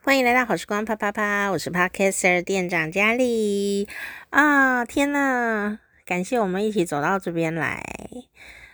[0.00, 3.88] 欢迎来到好时光啪啪啪，我是 Podcaster 店长佳丽
[4.30, 4.84] 啊！
[4.84, 7.84] 天呐，感谢我们一起走到这边来。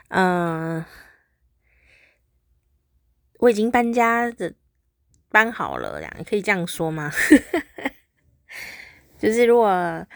[0.08, 0.84] 嗯、
[3.38, 4.54] 我已经搬家的
[5.30, 5.98] 搬好了，
[6.28, 7.10] 可以这样说吗？
[9.18, 10.06] 就是如果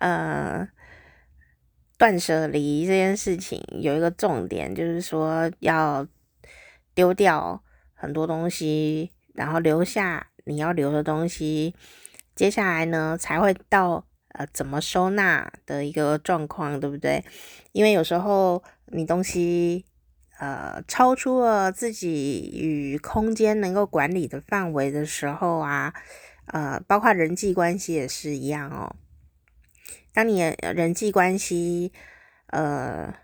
[0.00, 0.68] 呃。
[1.98, 6.06] 断舍离这件事情有一个重点，就是说要
[6.94, 7.62] 丢掉
[7.94, 11.74] 很多东西，然后留下你要留的东西。
[12.34, 17.24] 接下来呢，才会到呃怎么收纳的一个状况，对不对？
[17.72, 19.84] 因为有时候你东西
[20.38, 25.94] 呃超出了自己与空间能够管理的范围的时候啊，
[26.46, 28.96] 呃，包括人际关系也是一样哦。
[30.12, 31.92] 当你人际关系，
[32.48, 33.14] 呃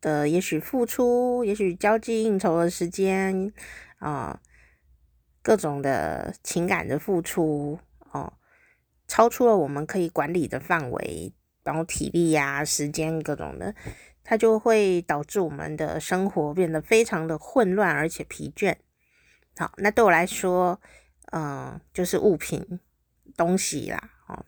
[0.00, 3.52] 的，也许付出，也许交际应酬的时间，
[3.98, 4.40] 啊、
[5.42, 7.78] 各种的情感的付出，
[8.12, 8.32] 哦、
[9.06, 13.74] 超出了我们可以管理的范围，然后体力呀、时间各种的，
[14.22, 18.76] 它就会导致我们的生活变得非常的混乱而且疲倦。
[19.56, 20.80] 好，那对我来说，
[21.32, 22.80] 嗯、呃，就是物品
[23.36, 24.44] 东西啦哦。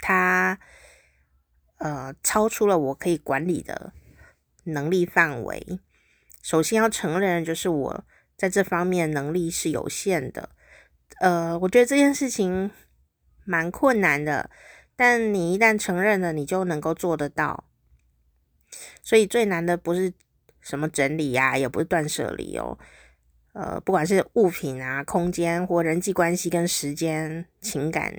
[0.00, 0.58] 它
[1.78, 3.92] 呃超出了我可以管理的
[4.64, 5.80] 能力范围。
[6.42, 8.04] 首先要承认，就是我
[8.38, 10.48] 在这方面能力是有限的。
[11.20, 12.70] 呃，我觉得这件事情
[13.44, 14.48] 蛮困难的，
[14.94, 17.64] 但你一旦承认了，你就能够做得到。
[19.02, 20.12] 所以最难的不是
[20.60, 22.78] 什么整理呀、啊，也不是断舍离哦。
[23.54, 28.14] 呃，不管是物品啊、空间或人际关系跟时间、情感。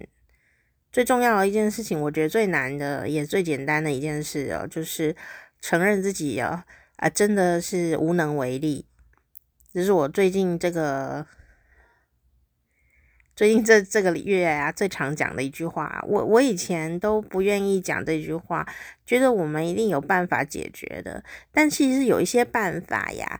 [0.91, 5.15] 最重要的一件事情，我觉得最难的也最简单的一件事哦，就是
[5.61, 6.65] 承认自己啊
[6.97, 8.88] 啊真的是无能为力。
[9.71, 11.25] 这是我最近这个
[13.35, 16.03] 最近这这个月啊最常讲的一句话。
[16.07, 18.67] 我我以前都不愿意讲这句话，
[19.05, 21.23] 觉得我们一定有办法解决的。
[21.51, 23.39] 但其实有一些办法呀，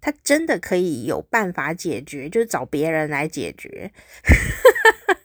[0.00, 3.92] 它真的可以有办法解决，就是找别人来解决。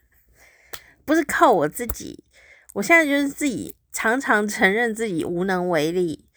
[1.04, 2.24] 不是靠我自己，
[2.76, 6.30] 我现在就是自己常常承认自己无能为力。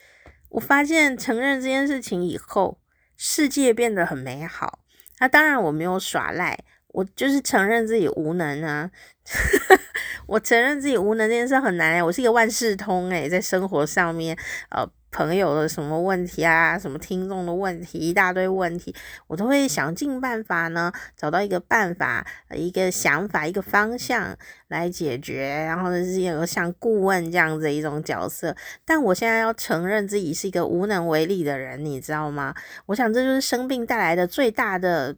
[0.49, 2.80] 我发现承认这件事情以后，
[3.23, 4.79] 世界变得很美好。
[5.19, 6.59] 那、当然我没有耍赖，
[6.89, 8.91] 我就是承认自己无能啊。
[10.27, 14.35] 我承认自己无能这件事很难，我是一个万事通诶，在生活上面，
[14.71, 14.91] 呃。
[15.11, 18.95] 朋友的什么问题啊，什么听众的问题，一大堆问题，
[19.27, 24.37] 我都会想尽办法呢，找到一个办法、一个想法、一个方向
[24.69, 25.49] 来解决。
[25.67, 28.57] 然后呢，是有个像顾问这样子一种角色。
[28.85, 32.55] 但我现在要承认自己是一个无能为力的人，你知道吗？
[32.87, 35.17] 我想这就是生病带来的最大的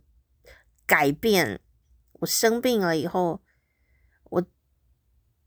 [0.87, 1.61] 改变。
[2.21, 3.41] 我生病了以后。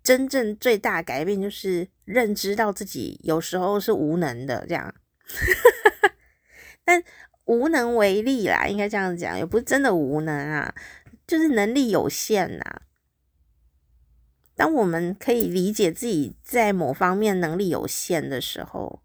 [0.06, 4.94] 真正最大改变就是认知到自己有时候是无能的，这样，
[6.86, 7.04] 但
[7.46, 10.76] 无能为力啦，应该这样讲，也不是真的无能啊，
[11.26, 12.82] 就是能力有限呐。
[14.56, 19.02] 当我们可以理解自己在某方面能力有限的时候，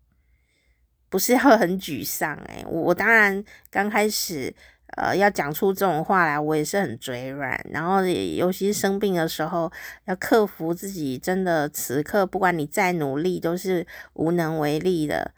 [1.09, 4.55] 不是要很沮丧诶，我当然刚开始。
[4.97, 7.59] 呃，要讲出这种话来，我也是很嘴软。
[7.71, 9.71] 然后，尤其是生病的时候，
[10.07, 15.33] 要克服自己，真的此刻不管你再努力，都是无能为力的。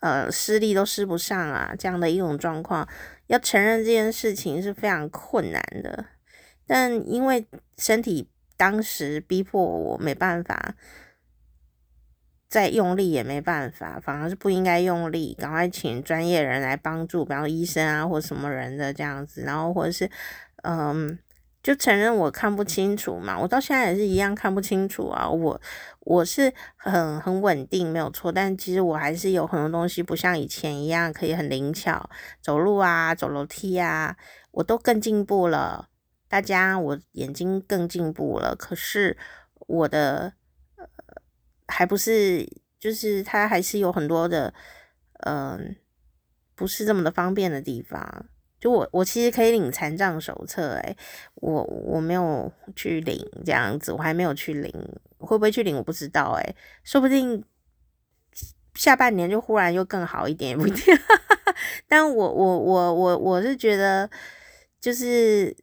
[0.00, 2.86] 呃，施力都施不上啊，这样的一种状况，
[3.28, 6.04] 要承认这件事情是非常困难的。
[6.66, 7.46] 但因为
[7.78, 10.74] 身体当时逼迫我，没办法。
[12.48, 20.08] 再用力也没办法，反而是不应该用力，赶快请专业人来帮助，比方医生啊或什么人的这样子，然后或者是，
[20.62, 21.18] 嗯，
[21.60, 25.60] 就承认我看不清楚嘛，我到现在也是一样看不清楚啊，我
[26.00, 32.08] 我是很很稳定没有错，但其实我还是有很多东西不像以前一样可以很灵巧，
[32.40, 34.16] 走路啊走楼梯啊，
[34.52, 35.88] 我都更进步了，
[36.28, 39.18] 大家我眼睛更进步了，可是
[39.66, 40.34] 我的。
[41.68, 42.48] 还不是，
[42.78, 44.52] 就是它还是有很多的，
[45.24, 45.76] 嗯、
[46.54, 48.26] 不是这么的方便的地方。
[48.58, 50.96] 就我，我其实可以领残障手册，诶，
[51.34, 54.72] 我我没有去领这样子，我还没有去领，
[55.18, 57.44] 会不会去领我不知道，诶，说不定
[58.74, 60.96] 下半年就忽然又更好一点，也不一定。
[61.86, 64.08] 但我我我我我是觉得，
[64.80, 65.56] 就是。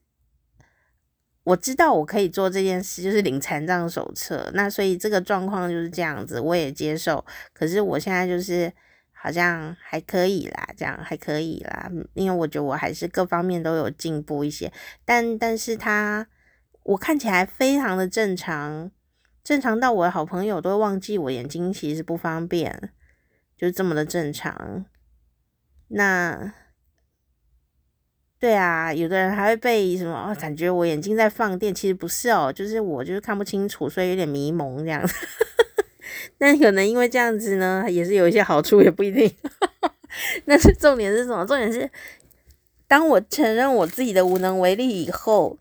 [1.43, 4.49] 我知道我可以做这件事，就是领残障手册。
[4.53, 7.23] 那所以这个状况就是这样子，我也接受。
[7.53, 8.71] 可是我现在就是
[9.11, 14.71] 好像还可以啦，这样还可以啦，因为我觉得我还是各方面都有进步一些，
[15.03, 16.27] 但但是他
[16.83, 18.89] 我看起来非常的正常，
[19.43, 22.91] 正常到我的好朋友都会忘记我眼睛其实不方便，
[23.57, 24.85] 就这么的正常。
[25.89, 26.53] 那
[28.43, 35.15] 对啊，有的人还会被什么哦，感觉我眼睛在放电，其实不是哦，就是我就是看不清楚，所以有点迷蒙这样子。
[36.37, 39.33] 但可能因为这样子呢，也是有一些好处，也不一定。
[40.45, 41.45] 但是重点是什么？
[41.45, 41.89] 重点是，
[42.85, 45.57] 当我承认我自己的无能为力以后，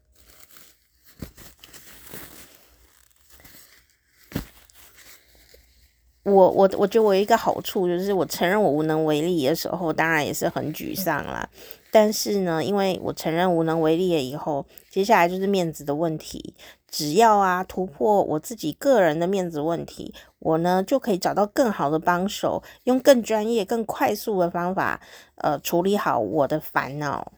[6.25, 11.49] 我我我觉得我有一个好处，就是我承认我无能为力的时候，当然也是很沮丧啦。
[11.91, 16.55] 但是呢，因为我承认无能为力了以后，接下来就是面子的问题。
[16.89, 25.01] 只要啊突破我自己个人的面子问题，我呢就可以找到更好的帮手，用更专业、更快速的方法，
[25.37, 27.33] 呃，处理好我的烦恼。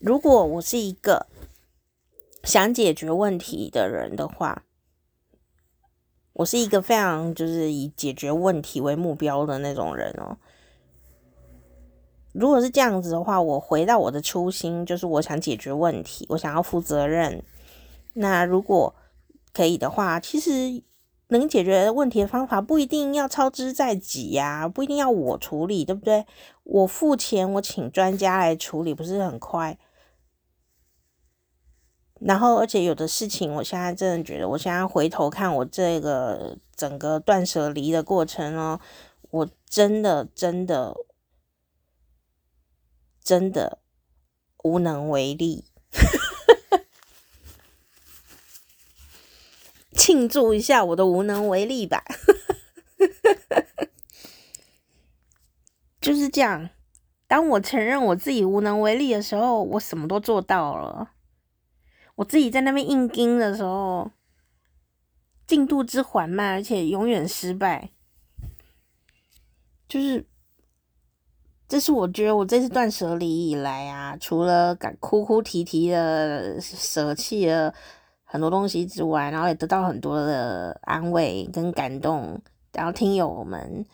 [0.00, 1.26] 如果我是一个
[2.42, 4.64] 想解决问题的人的话，
[6.34, 10.36] 我是一个非常就是以解决问题为目标的那种人哦。
[12.32, 17.42] 如果是这样子的话，我回到我的初心，就是我想解决问题，我想要负责任。
[18.14, 18.92] 那如果
[19.52, 20.82] 可以的话，其实
[21.28, 26.26] 能解决问题的方法不一定要操之在己呀，不一定要我处理，对不对？
[26.64, 29.78] 我付钱，我请专家来处理，不是很快？
[32.26, 38.80] 然后，而且有的事情，我现在真的觉得，我现在回头看我这个整个断舍离的过程哦，
[39.30, 40.94] 我真的真的。
[43.26, 43.78] 真的
[44.64, 45.64] 无能为力，
[49.96, 52.04] 庆祝一下我的无能为力吧，
[56.02, 56.68] 就是这样。
[57.26, 61.12] 当我承认我自己无能为力的时候，我什么都做到了。
[62.14, 64.10] 我自己在那边硬撑的时候，
[65.46, 67.90] 进度之缓慢，而且永远失败，
[69.88, 70.26] 就是。
[71.66, 77.72] 这是我觉得我这次断舍离以来啊，除了敢哭哭啼啼的舍弃了
[78.22, 82.40] 很多东西之外，然后也得到很多的安慰跟感动，
[82.72, 83.84] 然后听友们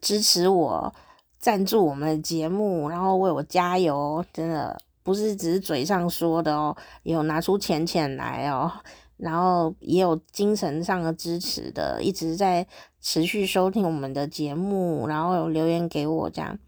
[0.00, 0.92] 支持我，
[1.38, 8.70] 赞助我们的节目，然后为我加油，真的不是只是嘴上说的哦，有拿出钱钱来哦，
[9.16, 12.66] 然后也有精神上的支持的，一直在
[13.00, 16.58] 持续收听我们的节目，然后有留言给我这样。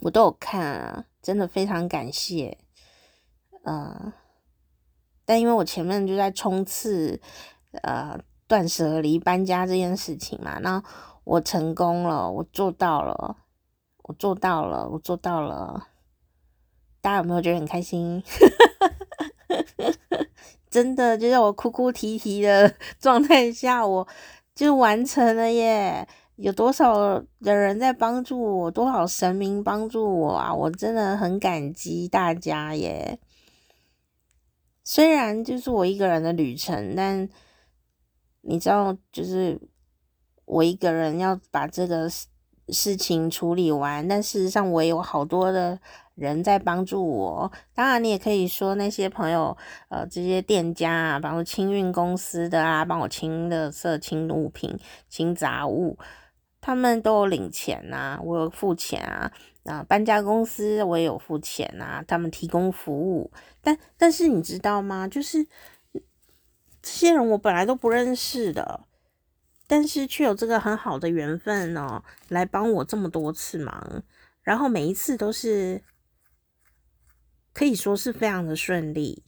[0.00, 2.56] 我都有看啊，真的非常感谢，
[3.64, 4.14] 呃，
[5.26, 7.20] 但因为我前面就在冲刺，
[7.82, 8.18] 呃，
[8.48, 10.82] 断舍离搬家这件事情嘛，那
[11.24, 13.36] 我成功了，我做到了，
[14.04, 15.88] 我做到了，我做到了，
[17.06, 18.20] 大家有没有觉得很开心？
[20.68, 24.08] 真的，就在我哭哭啼啼的状态下，我
[24.56, 26.08] 就完成了耶。
[26.34, 30.52] 有多少的人在帮助我，多少神明帮助我啊！
[30.52, 33.20] 我真的很感激大家耶。
[34.82, 37.28] 虽然就是我一个人的旅程，但
[38.40, 39.60] 你知道，就是
[40.44, 42.10] 我一个人要把这个
[42.68, 45.78] 事情处理完，但事实上我也有好多的
[46.14, 47.52] 人在帮助我。
[47.74, 49.56] 当然，你也可以说那些朋友，
[49.88, 55.98] 呃，这些店家啊，帮我清运公司的啊，帮我清垃圾、清物品、清杂物。
[56.60, 59.30] 他们都有领钱呐，我有付钱啊，
[59.66, 65.06] 啊，搬家公司我也有付钱啊，他们提供服务，但但是你知道吗？
[65.06, 65.46] 就是
[66.82, 68.80] 这些人我本来都不认识的，
[69.66, 74.02] 但是却有这个很好的缘分哦，来帮我这么多次忙，
[74.42, 75.82] 然后每一次都是
[77.52, 79.24] 可以说是非常的顺利。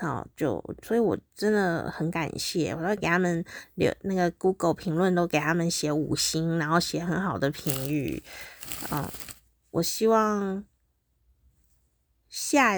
[0.00, 8.22] 好，就所以，我真的很感谢，我都给他们留那个 Google 评论，都给他们写五星，然后写很好的评语。
[8.92, 9.10] 嗯，
[9.72, 10.64] 我希望
[12.28, 12.76] 下，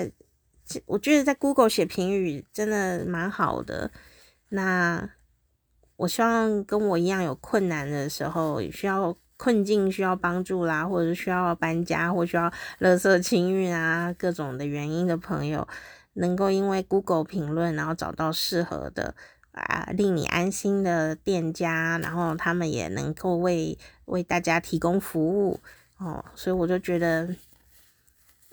[0.86, 3.90] 我觉得在 Google 写评语真的蛮好的。
[4.48, 5.10] 那
[6.00, 15.68] 我希望跟我一样有困难的时候，需要困境需要帮助啦，或者需要搬家，或需要垃圾清运啊，各种的原因的朋友。
[16.14, 19.14] 能够因为 Google 评论，然后找到适合的
[19.52, 25.60] 啊，令你安心的店家，然后他们也能够为为大家提供服务
[25.98, 27.28] 哦，所以我就觉得，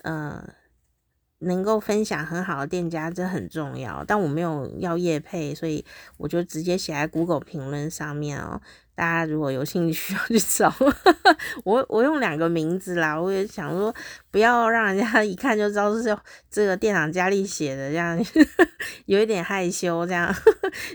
[0.02, 0.46] 嗯、
[1.40, 4.04] 能够分享很好的店家，这很重要。
[4.06, 5.84] 但我没有要业配，所以
[6.16, 8.60] 我就直接写在 Google 评论上面哦。
[8.94, 10.74] 大家如果有兴趣 要去找，
[11.62, 13.16] 我我用两个名字啦。
[13.16, 13.94] 我也想说，
[14.32, 16.02] 不要让人家 一看就知道是
[16.50, 18.18] 这个店长佳丽写的，这样
[19.06, 20.04] 有一点害羞。
[20.04, 20.34] 这样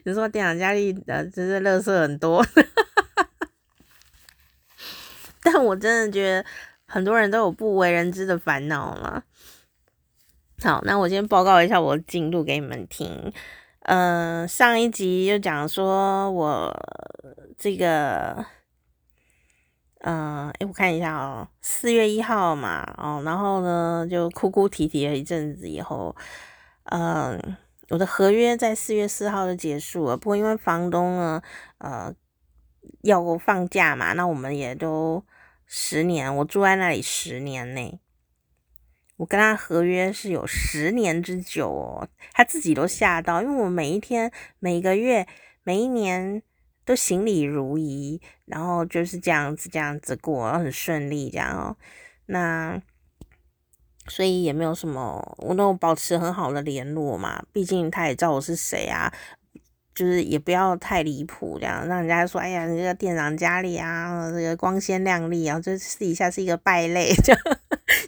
[0.04, 2.46] 你说店长佳丽的真是乐色很多，
[5.42, 6.46] 但我真的觉得
[6.86, 9.24] 很多人都有不为人知的烦恼嘛。
[10.64, 13.34] 好，那我先报告一下我的进度给你们听。
[13.82, 16.74] 呃，上一集就讲说我
[17.58, 18.46] 这个，
[20.00, 26.16] 呃，诶，我看一下哦，四月一号嘛，哦，然后呢就哭哭啼啼了一阵子以后，
[26.86, 27.58] 嗯、呃，
[27.90, 30.16] 我的合约在四月四号就结束了。
[30.16, 31.42] 不过因为房东呢，
[31.80, 32.14] 呃，
[33.02, 35.26] 要放假嘛，那我们也都
[35.66, 38.00] 十年，我住在那里十年呢。
[39.18, 45.28] 我跟他合约是有十年之久哦，他自己都吓到，因为我每一天、每个月、
[45.64, 46.42] 每一年
[46.84, 51.78] 都行礼如仪，然后就是这样子、这样子过，然后很顺利这样哦。
[52.26, 52.82] 那
[54.08, 59.14] 所以也没有什么，我都保持很好的联络嘛，毕竟他也知道我是谁啊。
[59.94, 67.42] 就是也不要太离谱，这样让人家说，哎呀，你这个店长家里啊，这个光鲜亮丽啊，这私底下是一个败类， 这样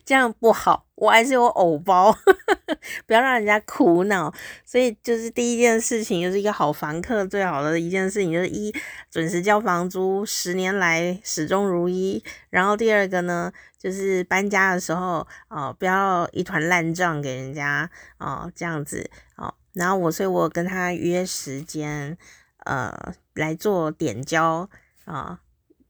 [0.03, 0.85] 这样不好。
[0.95, 2.17] 我还是有偶包，
[3.05, 4.33] 不要让人家苦恼。
[4.63, 8.73] 所以就是第一件事情，就是一个好房客最好的一件事情，就是一
[9.11, 12.23] 准时交房租，十年来始终如一。
[12.49, 19.53] 然后第二个呢，就是搬家的时候，哦，不要一团烂账给人家，哦，这样子，哦。
[19.75, 22.17] 然后我，所以我跟他约时间，
[22.65, 24.67] 呃，来做点交
[25.03, 25.39] 啊，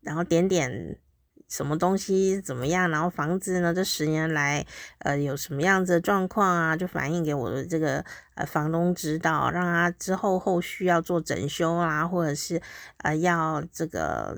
[0.01, 0.99] 然后点点
[1.47, 4.65] 什么东西怎么样，然后房子呢，这十年来，
[4.99, 12.61] 呃，有什么样子的状况啊，就反映给我的这个呃房东知道，让他之后后续要做整修啊，或者是
[12.97, 14.37] 呃要这个。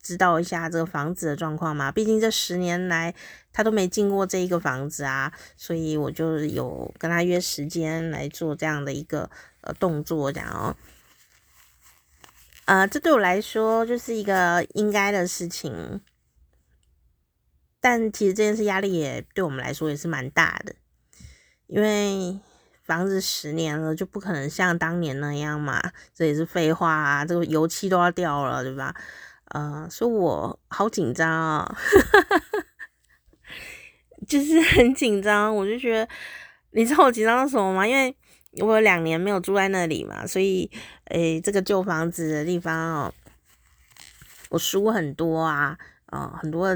[0.00, 1.92] 知道一下这个房子的状况嘛？
[1.92, 3.14] 毕竟这十年来
[3.58, 9.28] 他都没进过这一个房子啊，所以我就有跟他约时间来做这样的一个
[9.62, 10.76] 呃动作，这样哦。
[12.66, 16.00] 呃，这对我来说就是一个应该的事情，
[17.80, 20.76] 但其实这件事压力也对我们来说也是蛮大的，
[21.66, 22.38] 因为
[22.84, 25.82] 房子十年了就不可能像当年那样嘛，
[26.14, 28.94] 这也是废话啊，这个油漆都要掉了，对吧？
[29.46, 31.76] 呃，所以我好紧张啊，
[34.28, 35.54] 就是 很紧张。
[35.54, 36.08] 我就觉得，
[36.72, 37.86] 你知道我紧张什么吗？
[37.86, 38.14] 因为
[38.60, 40.70] 我有两年没有住在那里嘛，所以，
[41.06, 43.14] 诶、这个旧房子的地方哦，
[44.50, 46.68] 我书很多啊，啊、很多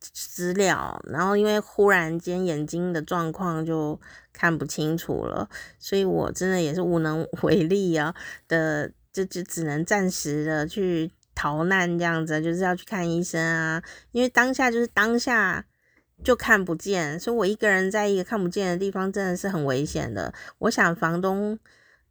[0.00, 1.02] 资料。
[1.08, 4.00] 然后因为忽然间眼睛的状况就
[4.32, 5.48] 看不清楚了，
[5.78, 8.14] 所以我真的也是无能 为力啊
[8.46, 11.10] 的，就就只能暂时的去。
[11.40, 15.64] 逃难这样子，就是要去看医生啊，因为当下就是当下
[16.24, 20.32] 就看不见，所以我一个人在一个看不见的地方真的是很危险的。
[20.58, 21.58] 我想房东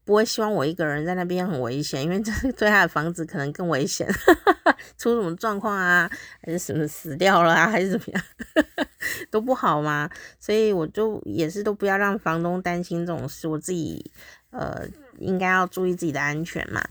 [0.03, 4.07] 不会希望我一个人在那边很危险，因为这对他的房子可能更危险，
[4.97, 6.09] 出什么状况啊，
[6.41, 8.23] 还是什么死掉了啊，还是怎么样，
[9.29, 10.09] 都不好嘛。
[10.39, 14.09] 所以我就也是都不要让房东担心这种事，我自己
[14.51, 14.87] 呃
[15.19, 16.81] 应该要注意自己的安全嘛。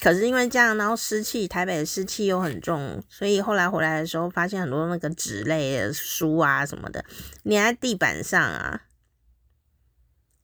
[0.00, 7.04] 可是因为这样，然后湿气，台北的湿气又很重，所以后来回来的时候，发现很多那个纸类的书啊什么的
[7.44, 8.82] 粘在地板上啊，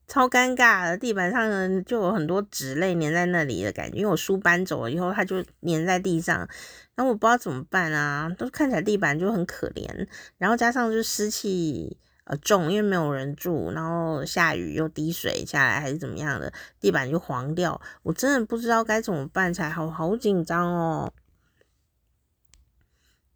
[0.08, 0.98] 超尴尬的。
[0.98, 6.36] 地板上呢就有很多纸类粘在那里的感觉，因为我书搬走了以后，它就粘在地上，
[6.96, 11.96] 然后我不知道怎么办啊，都看起来地板就很可怜，然后加上就是湿气。
[12.24, 17.78] 呃，重，因为没有人住，然后下雨又滴水下来，还是怎么样的，地板就黄掉。
[18.02, 21.12] 我真的不知道该怎么办才好，好紧张哦。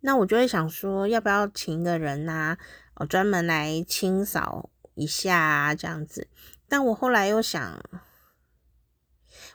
[0.00, 2.58] 那我就会想说，要不要请一个人呐、啊，
[2.94, 6.28] 哦，专门来清扫一下，这样子。
[6.66, 7.82] 但我后来又想，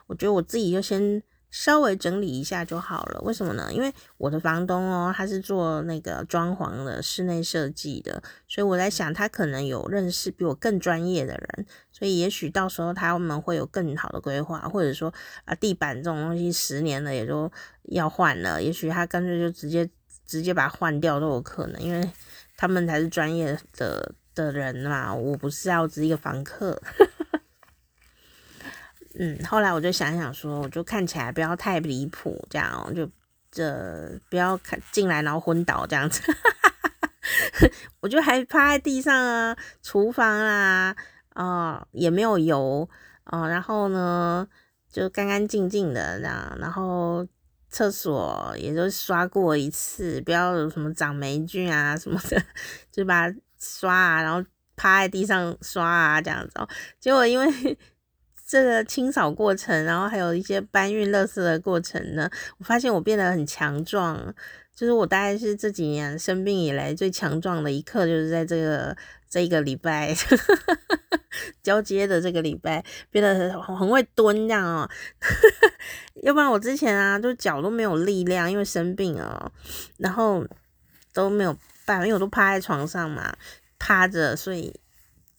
[0.06, 1.22] 我觉得我自己就先。
[1.54, 3.72] 稍微整理一下就好了，为什么呢？
[3.72, 17.48] 因为我的房东哦，他是做那个装潢的室内设计的，所以我在想，他可能有认识比我更专业的人，所以也许到时候他们会有更好的规划，或者说啊，地板这种东西十年了也都
[17.84, 19.88] 要换了，也许他干脆就直接
[20.26, 22.10] 直接把它换掉都有可能，因为
[22.56, 26.82] 他们才是专业的的人嘛，我不是要只一个房客。
[29.16, 33.08] 嗯，后来我就想想说，我就看起来不要太离谱，这样就
[33.50, 36.20] 这不要看进来然后昏倒这样子，
[38.00, 40.96] 我就还趴在地上啊，厨房啊，
[41.28, 42.88] 啊、也没有油
[43.22, 44.46] 啊、然后呢
[44.90, 47.24] 就干干净净的这样，然后
[47.70, 52.42] 厕所也就刷过一次，不要有什么长霉菌啊什么的，
[52.90, 54.44] 就把它刷啊，然后
[54.74, 56.68] 趴在地上刷啊这样子哦，
[56.98, 57.78] 结果因为。
[58.46, 64.34] 这个清扫过程，然后还有一些搬运垃圾的过程呢，我发现我变得很强壮，
[64.74, 68.94] 就是我大概是这几年生病以来最强壮的一刻，就是在这个
[69.30, 70.14] 这一个礼拜
[71.64, 74.90] 交接的这个礼拜，变得很很会蹲这样哦，
[76.22, 79.50] 要不然我之前啊，就脚都没有力量，因为生病哦，
[79.96, 80.46] 然后
[81.14, 81.52] 都没有
[81.86, 83.34] 办法，因为我都趴在床上嘛，
[83.78, 84.72] 趴着，所以。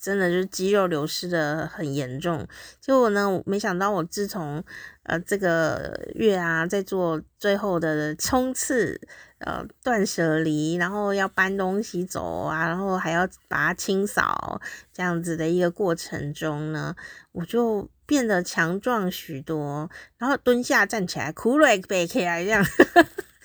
[0.06, 2.48] 真的就是肌肉流失的很严重，
[2.80, 4.64] 结果呢，没想到我自从
[5.02, 9.02] 呃这个月啊，在做最后的冲刺，
[9.40, 14.62] 呃断舍离，然后要搬东西走啊，然后还要把它清扫
[14.94, 16.96] 这样子的一个过程中呢，
[17.32, 22.64] 我就变得强壮许多，然后蹲下站起来，苦累背起来这样，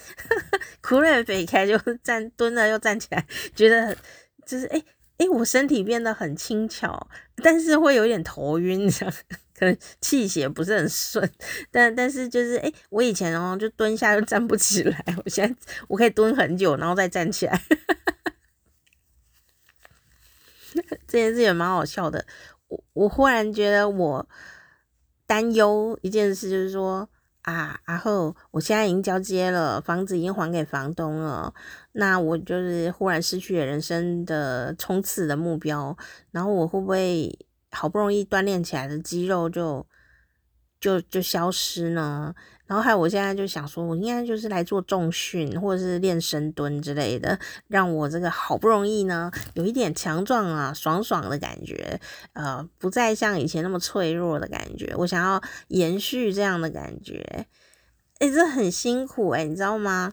[0.82, 3.96] 苦累背起来就站蹲了又站起来，觉得
[4.44, 4.84] 就是诶。
[5.20, 9.14] 哎，我身体变得很轻巧，但是会有点头晕，这样
[9.54, 11.30] 可能气血不是很顺。
[11.70, 15.54] 但但是就是，哎，我以前哦就蹲下就站不起来，我现在
[15.88, 17.62] 我可以蹲很久，然后再站起来。
[21.06, 22.24] 这件事也蛮好笑的。
[22.68, 24.26] 我我忽然觉得我
[25.26, 27.06] 担忧一件事，就是说。
[27.42, 31.52] 啊，然后我现在已经交接了，房子已经还给房东了，
[31.92, 35.96] 那我就是忽然失去了人生的冲刺的目标，
[36.30, 37.38] 然后我会不会
[37.70, 39.86] 好不容易锻炼起来的肌肉就
[40.78, 42.34] 就就消失呢？
[42.70, 47.36] 然后还有我现在就想说，我应该就是来做重训或者是练深蹲之类的，
[47.66, 52.00] 让我这个好不容易呢有一点强壮啊，爽爽的感觉，
[52.34, 54.94] 呃，不再像以前那么脆弱的感觉。
[54.98, 57.48] 我想要延续这样的感觉，
[58.20, 60.12] 诶，这很辛苦诶，你知道吗？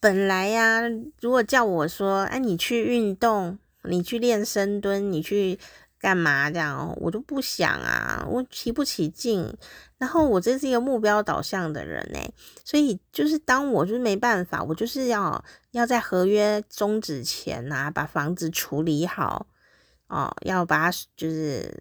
[0.00, 0.80] 本来呀，
[1.20, 5.60] 如果叫我说，哎，你去运动，你去练深蹲，你去。
[6.02, 6.92] 干嘛这样？
[7.00, 9.56] 我就不想啊，我提不起劲。
[9.98, 19.46] 然后我这是一个目标导向的人诶，所以就是当我就是没办法，我就是要要在合约终止前呐、啊，把房子处理好
[20.08, 21.72] 哦，要把就是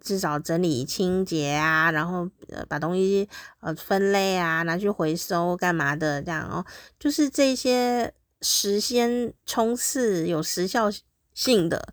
[0.00, 2.26] 至少整理清洁啊，然后
[2.66, 3.28] 把东西
[3.60, 6.64] 呃分类啊，拿去回收干嘛的这样哦，
[6.98, 10.90] 就是这些时间冲刺有时效
[11.34, 11.92] 性的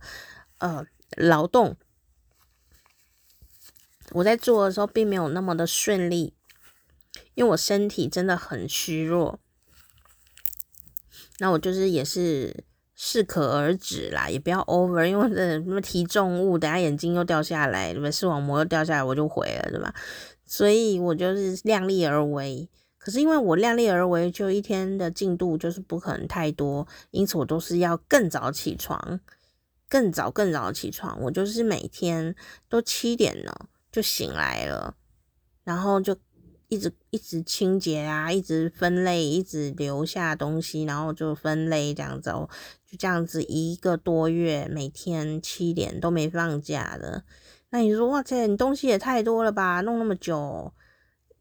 [0.59, 0.85] 呃。
[1.17, 1.75] 劳动，
[4.11, 6.33] 我在做的时候并没有那么的顺利，
[7.35, 9.39] 因为我身体真的很虚弱。
[11.39, 12.63] 那我就是也是
[12.95, 18.11] 适可而止啦，也不要 over，因为这什么提重物，等下眼睛又掉下来，对吧？
[18.11, 19.93] 视网膜又掉下来，我就毁了，对吧？
[20.45, 22.69] 所以我就是量力而为。
[22.99, 29.19] 可是因为我量力而为，就一天的进度就是不可能太多，因此我都是要更早起床。
[29.91, 32.33] 更早更早起床，我就是每天
[32.69, 34.95] 都七点了就醒来了，
[35.65, 36.15] 然后就
[36.69, 42.31] 一直一直清洁啊，一直分类，一直留下东西，然后就分类这样子，
[42.89, 47.25] 就这样子一个多月，每天七点都没放假的。
[47.71, 50.73] 那你说哇塞，你东西也太多了吧，弄那么久？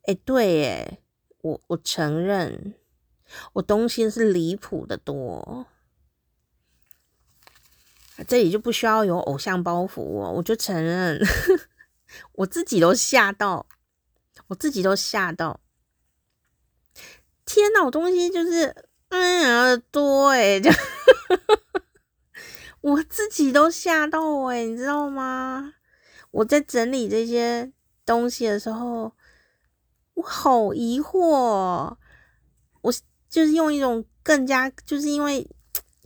[0.07, 0.99] 哎，对，哎，
[1.43, 2.75] 我我承认，
[3.53, 5.67] 我东西是离谱的多。
[8.27, 11.21] 这里就不需要有偶像包袱哦，我就承认，
[12.33, 13.67] 我自己都吓到，
[14.49, 15.61] 我自己都吓到。
[17.45, 18.75] 天哪，我东西就是
[19.09, 20.71] 嗯呀多诶， 就
[22.81, 25.75] 我自己都吓到诶，你知道吗？
[26.31, 27.73] 我在整理这些
[28.07, 29.13] 东西的时候，
[30.15, 31.97] 我好疑惑，
[32.83, 32.93] 我
[33.29, 35.49] 就是用一种更加，就是因为。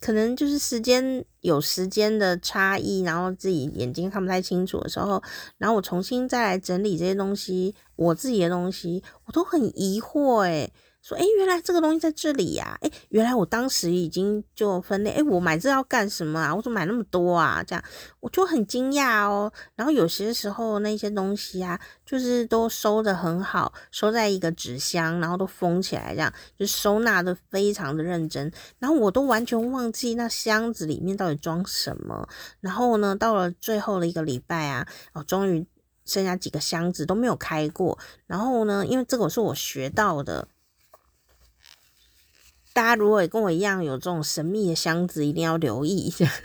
[0.00, 5.22] 可能就是时间有时间的差异，然后自己眼睛看不太清楚的时候，
[5.58, 10.72] 然后我重新再来整理这些东西，我自己的东西，我都很疑惑诶。
[11.04, 12.78] 说，诶，原来这个东西在这里呀！
[12.80, 15.10] 诶，原来我当时已经就分类。
[15.10, 16.54] 诶，我买这要干什么啊？
[16.54, 17.62] 我怎么买那么多啊？
[17.62, 17.84] 这样
[18.20, 19.52] 我就很惊讶哦。
[19.76, 28.50] 然后有些时候那些东西啊，就是都收的很好，收在一个纸箱，然后都封起来，这样就收纳的非常的认真。
[28.78, 32.26] 然后我都完全忘记那箱子里面到底装什么。
[32.60, 35.66] 然后呢，到了最后的一个礼拜啊，哦，终于
[36.06, 37.98] 剩下几个箱子都没有开过。
[38.26, 40.48] 然后呢，因为这个是我学到的。
[42.74, 46.30] 大家如果也跟我一样有这种神秘的箱子，一定要留意一下。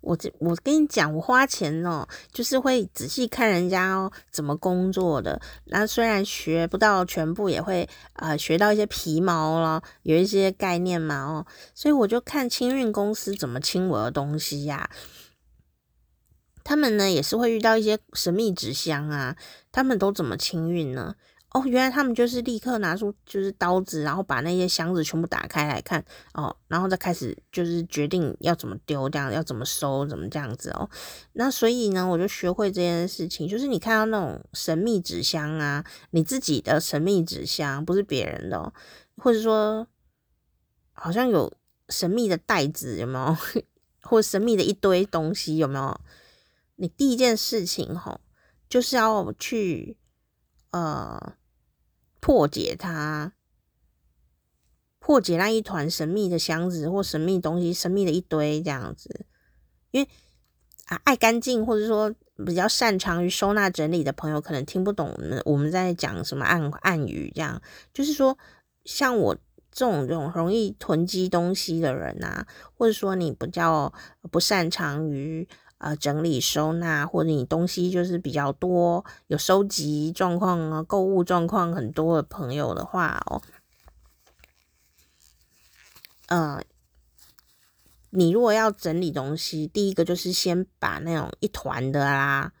[0.00, 5.40] 我这我跟你讲，我花钱哦，就是会仔细看人家哦怎么工作的。
[5.66, 11.46] 那虽然学不到全部，也会呃学到一些皮毛了，有一些概念嘛哦。
[11.74, 14.90] 所以我就看清运公司怎么清我的东西呀。
[16.64, 19.36] 他们呢也是会遇到一些神秘纸箱啊，
[19.70, 21.14] 他们都怎么清运呢？
[21.58, 30.88] 哦，原来他们就是立刻拿出就是刀子，然后把那些箱子全部打开来看哦，然后再开始就是决定要怎么丢，这样要怎么收，怎么这样子哦。
[31.32, 38.72] 那所以呢，我就学会这件事情，就是你看到那种神秘纸箱啊，你自己的神秘纸箱不是别人的哦，
[39.16, 39.88] 或者说
[40.92, 41.52] 好像有
[41.88, 43.36] 神秘的袋子有没有，
[44.02, 46.00] 或神秘的一堆东西有没有？
[46.76, 48.20] 你第一件事情吼、哦，
[48.68, 49.96] 就是要去
[50.70, 51.34] 呃。
[52.20, 53.32] 破解它，
[54.98, 59.26] 破解那一团神秘的箱子或神秘东西，神秘的一堆这样子。
[59.90, 60.08] 因为
[60.86, 62.14] 啊，爱干净或者说
[62.46, 67.32] 比较擅长于收纳整理的朋友，可能听不懂我们在讲什么暗暗语。
[67.34, 68.36] 这样就是说，
[68.84, 69.34] 像我
[69.70, 73.92] 这种种容易囤积东西的人啊，或者说你比较
[74.30, 75.48] 不擅长于。
[75.78, 83.40] 呃，整理收纳，或者你东西就是比较多，有收集状况啊，购物状况很多的朋友的话哦，
[86.26, 86.60] 呃，
[88.10, 92.52] 你如果要整理东西，第一个就是先把那种一团的啦，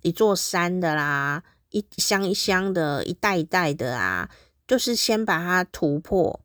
[0.00, 4.30] 一座山的啦，一箱一箱的，一袋一袋的啊，
[4.66, 6.40] 就是先把它突破，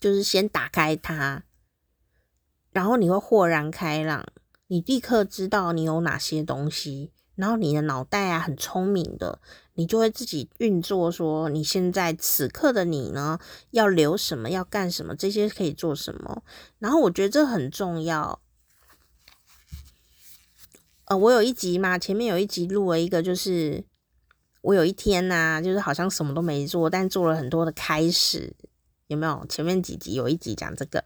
[0.00, 1.42] 就是先打开它，
[2.70, 4.26] 然后你会豁然开朗。
[4.68, 9.40] 你立刻知道你有哪些东西，然后你的脑袋啊很聪明的，
[9.74, 13.38] 你就会自己运作，说你现在此刻的你呢，
[13.70, 16.42] 要留什么，要干什么，这些可以做什么。
[16.80, 18.40] 然后我觉得这很重要。
[21.04, 23.84] 呃，我有一集嘛，前面有一集录了一个，就是
[24.62, 28.56] 我有一天呐、就是好像什么都没做，但做了很多的开始，
[29.06, 29.46] 有没有？
[29.48, 31.04] 前面几集有一集讲这个，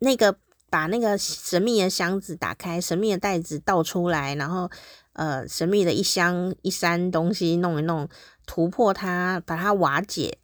[0.00, 0.36] 那个。
[0.74, 4.68] 把那个神秘的箱子打开，神秘的袋子倒出来，然后
[5.12, 8.08] 呃，神秘的一箱一山东西弄一弄，
[8.44, 10.38] 突破它，把它瓦解，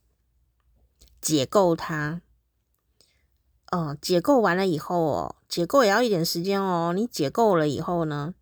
[1.20, 2.20] 解构它。
[3.72, 6.92] 哦、呃，解构完了以后哦，解构也要一点时间哦。
[6.94, 8.32] 你解构了以后呢，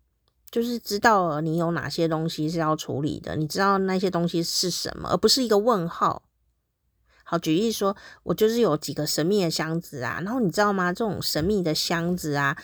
[0.51, 6.21] 就是知道你有哪些东西是要处理的，你知道那些东西是什么，而不是一个问号。
[7.29, 10.91] 好，举例说，我就是有几个神秘的箱子啊，然后你知道吗？
[10.91, 12.57] 这种神秘的箱子啊，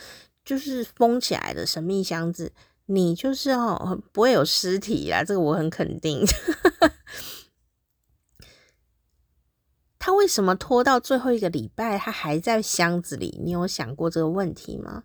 [0.44, 2.50] 就是封起来的神秘箱子，
[2.86, 6.26] 你就是哦，不会有尸体啊，这个我很肯定。
[10.00, 13.40] 他为什么拖到最后一个礼拜，他还在箱子里？
[13.44, 15.04] 你有想过这个问题吗？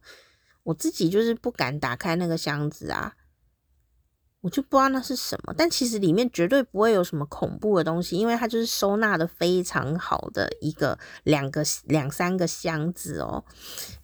[0.63, 3.13] 我自己就是不敢打开那个箱子啊。
[4.41, 13.43] 我就不知道那是什么，但其实里面绝对不会有什么恐怖的东西，因为它就是收纳的非常好的一个两个两三个箱子哦。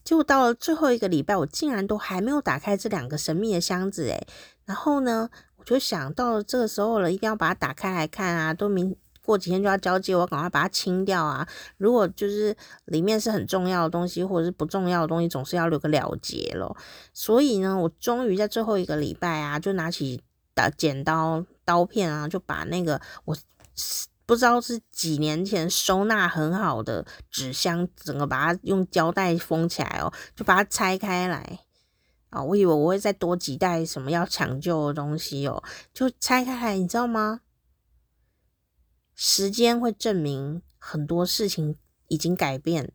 [0.03, 4.27] 就到了最后一个礼拜，我竟然都还没有打开这两个神秘的箱子诶。
[4.65, 8.95] 然后呢，我就想到了这个时候了，一定要把它打开来看啊，都明
[9.25, 11.47] 过几天就要交接，我赶快把它清掉啊。
[11.77, 16.77] 如果就是里面是很重要的东西，或者是不重要的东西，总是要留个了结咯。
[17.11, 20.21] 所以呢，我终于在最后一个礼拜啊，就拿起。
[20.57, 23.37] 打剪刀刀片啊，就把那个我
[24.25, 31.59] 不知道是几年前收纳很好的纸箱，整个把它用胶带封起来哦，就把它拆开来
[32.31, 32.41] 啊。
[32.41, 37.41] 我以为我会再多几袋什么要抢救的东西哦，就拆开来，你知道吗？
[39.13, 41.75] 时间会证明很多事情
[42.07, 42.91] 已经改变。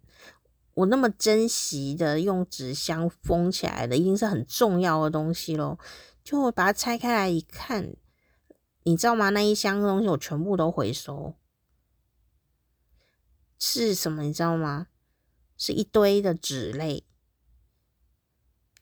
[0.75, 5.79] 我那么珍惜的用纸箱封起来的，一定是很重要的东西喽。
[6.25, 7.97] 就我把它拆开来一看，
[8.85, 9.31] 你知道吗？
[9.31, 11.35] 那一箱东西我全部都回收，
[13.59, 14.23] 是什么？
[14.23, 14.87] 你知道吗？
[15.57, 17.05] 是一堆的纸类，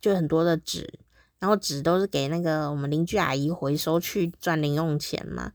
[0.00, 1.00] 就很多的纸，
[1.38, 5.54] 然后纸都是给那个我们邻居阿姨回收去赚零用钱嘛。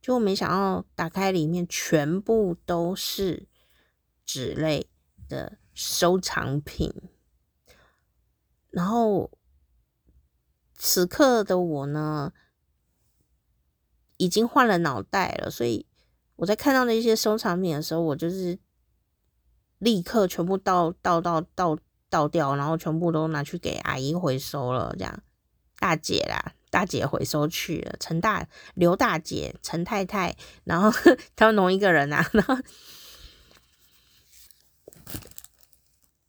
[0.00, 3.46] 就没想到打开里面全部都是
[4.24, 4.88] 纸类
[5.28, 6.94] 的收藏品，
[8.70, 9.30] 然后。
[10.76, 12.32] 此刻的我呢，
[14.16, 15.86] 已经换了脑袋了，所以
[16.36, 18.58] 我在看到那些收藏品的时候，我就是
[19.78, 24.94] 立刻全部倒倒倒倒倒掉，然后全部都拿去给阿姨回收了。
[24.98, 25.22] 这样，
[25.78, 30.90] 大姐啦，大姐回收去了，陈大、刘大姐、陈太太，然后
[31.36, 32.54] 他们同一个人啊，然后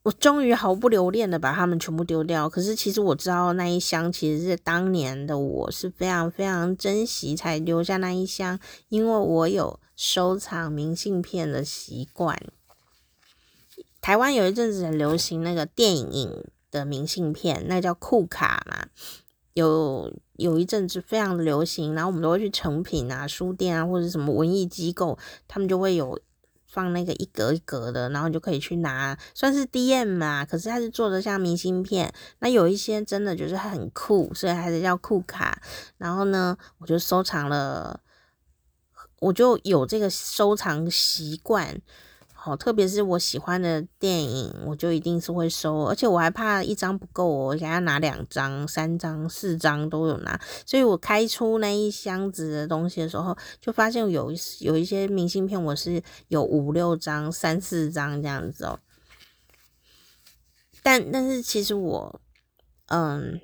[0.08, 2.48] 我终于毫不留恋的把它们全部丢掉。
[2.48, 12.42] 可是其实我知道那一箱其实是当年的我是非常非常珍惜才留下那一箱，因为我有收藏明信片的习惯。
[14.00, 18.88] 台湾有一阵子很流行那个电影的明信片，那叫酷卡嘛。
[19.56, 25.18] 有有一阵子非常的流行，然后我们都会去成品啊、书店啊，或者什么文艺机构，
[25.50, 26.18] 他们就会有
[26.78, 30.46] 放那个一格一格的，然后你就可以去拿，算是 DM 嘛。
[30.46, 35.60] 可是它是做的像明信片，那有一些真的就是很酷，所以还是叫酷卡。
[35.98, 38.00] 然后呢，我就收藏了，
[39.22, 41.82] 我就有这个收藏习惯。
[42.48, 54.32] 哦，特别是我喜欢的电影，我就一定是会收，而且我还怕一张不够，我想要拿两张、三张、四张都有拿，所以我开出那一箱子的东西的时候，就发现有
[54.62, 58.80] 有一些明信片，我是有五六张、三四张这样子哦。
[60.82, 62.22] 但但是其实我，
[62.86, 63.42] 嗯，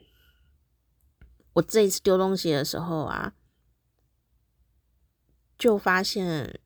[1.53, 3.33] 我这一次丢东西的时候啊，
[5.57, 6.59] 就发现。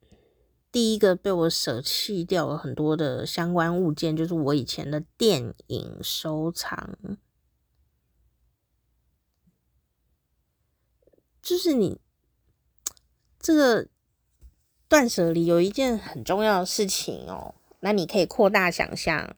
[0.77, 6.95] 第一个被我舍弃掉了很多的相关物件，就是我以前的电影收藏。
[11.41, 11.99] 就是你
[13.39, 13.87] 这个
[14.87, 19.35] 断舍离有一件很重要的事情哦，那你可以扩大想象。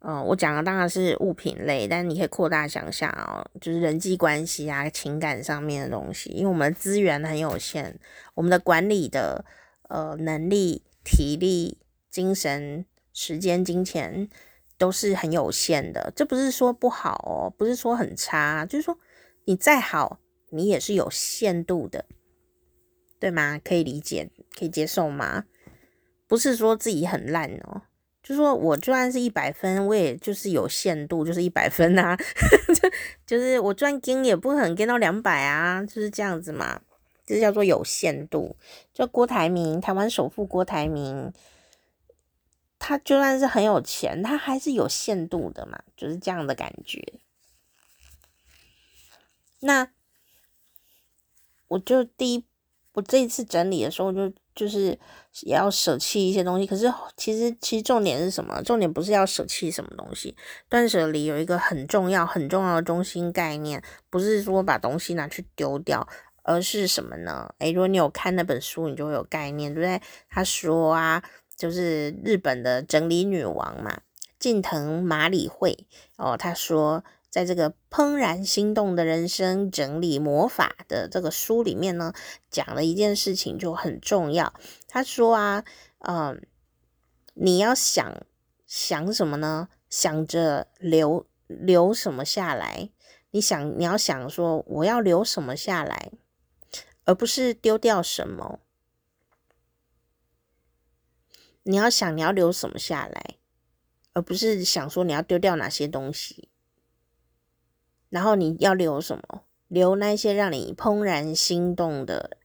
[0.00, 7.98] 嗯，我讲的当然是物品类，但是你可以扩大想象哦，就是人际关系啊、情感上面的东西，因为我们资源很有限，
[8.34, 9.42] 我们的管理的。
[9.88, 11.78] 呃，能力、体力、
[12.10, 14.28] 精神、时间、金钱
[14.76, 16.12] 都是很有限的。
[16.14, 18.98] 这不是说不好哦，不是说很差，就是说
[19.44, 20.20] 你再好，
[20.50, 22.04] 你也是有限度的，
[23.18, 23.60] 对吗？
[23.62, 25.44] 可以理解，可以接受吗？
[26.26, 27.82] 不是说自己很烂哦，
[28.20, 32.16] 就是说我就算是一百分，我也就是有限度，就是一百分啊。
[33.24, 36.80] 就是我赚金也不可能跟到两百啊，就是这样子嘛。
[37.26, 38.56] 这叫做有限度。
[38.94, 41.32] 就郭台铭，台湾首富郭台铭，
[42.78, 47.04] 他就算是很有钱，他还是有限度的嘛，就是这样的感觉。
[49.60, 49.90] 那
[51.68, 52.44] 我就第一，
[52.92, 54.98] 我这一次整理的时候就，就就是
[55.42, 56.66] 也要舍弃一些东西。
[56.66, 58.62] 可是其实其实重点是什么？
[58.62, 60.36] 重点不是要舍弃什么东西。
[60.68, 66.06] 断舍离有一个很重要很重要的中心概念，不是说把东西拿去丢掉。
[66.46, 67.52] 而是什么呢？
[67.58, 70.00] 诶，如果你有看那本书，你就会有概念，对不对？
[70.28, 71.22] 他说啊，
[71.56, 74.00] 就是日本的整理女王嘛，
[74.38, 82.12] 近藤麻里惠哦，他说，在这个《怦然心动的人生整理魔法》的这个书里面呢，
[82.48, 84.54] 讲了一件事情就很重要。
[84.86, 85.64] 他说啊，
[85.98, 86.40] 嗯，
[87.34, 88.24] 你要想
[88.66, 89.68] 想什么呢？
[89.90, 92.90] 想着留留什么下来？
[93.32, 96.12] 你想你要想说，我要留什么下来？
[97.06, 98.60] 而不是丢掉什么，
[101.62, 103.36] 你要想你要留什么下来，
[104.12, 106.50] 而不是想说你要丢掉哪些东西。
[108.08, 109.44] 然后你要留什么？
[109.68, 112.38] 留那些让你怦然心动的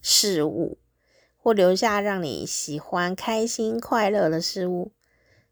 [0.00, 0.78] 事物，
[1.36, 4.92] 或留下让你喜欢、开心、快乐的事物。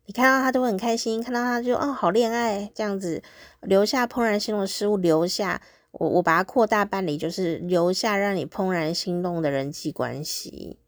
[0.05, 3.23] 你看到他都会很开心，看到他就哦好恋爱这样子，
[3.63, 5.63] 留下怦然心动的事物，留下。
[5.99, 10.79] 我我把它扩大办理，就是留下让你怦然心动的人际关系。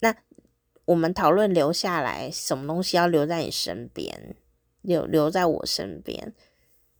[0.00, 0.14] 那
[0.84, 4.36] 我们讨论留下来什么东西要留在你身边，
[4.82, 6.34] 留留在我身边。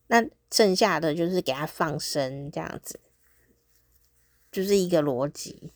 [0.06, 2.98] 那剩下的就是给它放生，这样子，
[4.50, 5.72] 就是一个逻辑。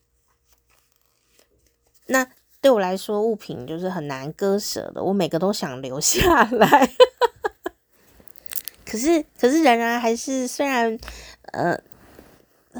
[2.06, 2.30] 那
[2.62, 6.90] 对我来说，物品就是很难割舍的，我每个都想留下来。
[8.90, 10.98] 可是，可是仍然还是，虽然，
[11.52, 11.78] 呃，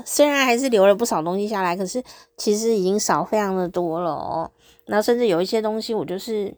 [0.06, 2.02] 虽然还是留了不少东西下来，可是
[2.36, 4.50] 其实已经少非常的多了哦。
[4.86, 6.54] 那甚至有一些东西，我就是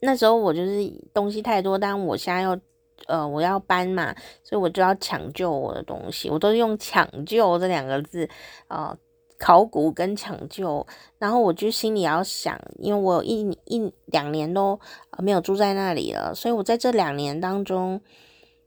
[0.00, 2.58] 那时候我就是东西太多，但我现在要，
[3.06, 8.28] 呃，我要搬嘛，所以我就要抢救我的东西，我都用“抢救”这两个字，
[8.68, 8.96] 呃。
[9.44, 10.86] 考古跟抢救，
[11.18, 14.80] 然后我就心里要想，因为我有一一两年都
[15.18, 18.00] 没有住在那里了，所以我在这两年当中，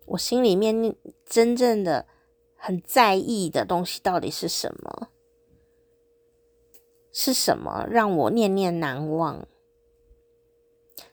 [0.05, 2.05] 我心里面真正的
[2.55, 5.07] 很在意的东西到底是什么？
[7.11, 9.47] 是什么让我念念难忘？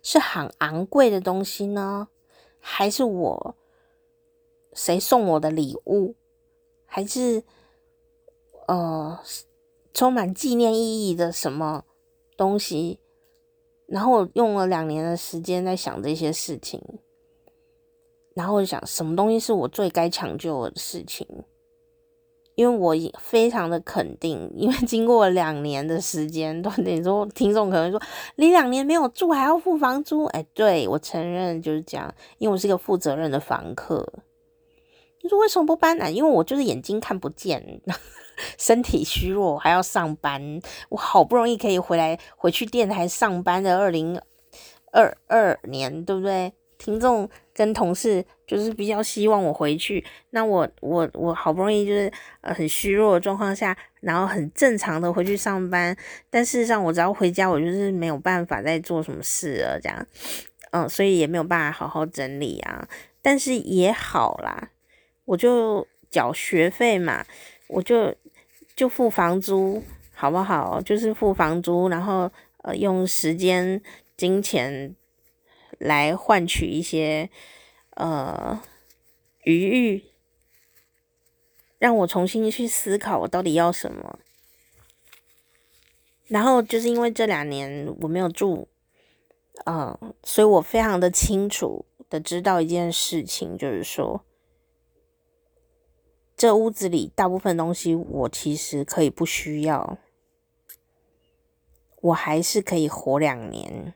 [0.02, 2.08] 是很昂贵的东西呢，
[2.58, 3.56] 还是我
[4.74, 6.16] 谁送我的礼物，
[6.84, 7.42] 还是
[8.66, 9.18] 呃
[9.94, 11.84] 充满纪念意义的什么
[12.36, 12.98] 东西？
[13.86, 16.82] 然后我用了两年的时间在想这些事情，
[18.34, 21.26] 然后我想什么东西是我最该抢救的事情。
[22.56, 28.00] 因为我非常的肯定，因为经过两年的时间， 都你说听众可能说
[28.36, 34.08] 你两年没有住还要付房租，哎，对，我承认就是这样，因为我是一个负责任的房客。
[35.20, 36.08] 你说为什么不搬呢？
[36.12, 37.80] 因为我就是眼睛看不见，
[38.58, 44.20] 身体虚弱，还要上班，我好不容易可以回来回去电台上班的二零
[44.92, 46.52] 二二年，对不对？
[46.76, 55.96] 听众跟同事就是比较希望我回去，那我我我好不容易就是呃很虚弱的状况下，然后很正常的回去上班，
[56.28, 60.06] 但事实上我只要回家，我就是没有办法再做什么事了，这样，
[60.72, 62.86] 嗯，所以也没有办法好好整理啊。
[63.22, 64.70] 但是也好啦，
[65.24, 67.24] 我就缴学费嘛，
[67.68, 68.14] 我就
[68.76, 69.82] 就付房租，
[70.12, 70.80] 好不好？
[70.80, 73.82] 就是付房租，然后呃用时间、
[74.16, 74.94] 金钱。
[75.80, 77.28] 来换取一些
[77.96, 78.62] 呃
[79.42, 80.04] 余裕，
[81.78, 84.20] 让我重新去思考我到底要什么。
[86.28, 88.68] 然后就是因为这两年我没有住，
[89.66, 94.24] 嗯、所以我非常的清楚的知道一件事情，就是说，
[96.44, 99.96] 这屋子里大部分东西我其实可以不需要，
[102.02, 103.94] 我还是可以活两年。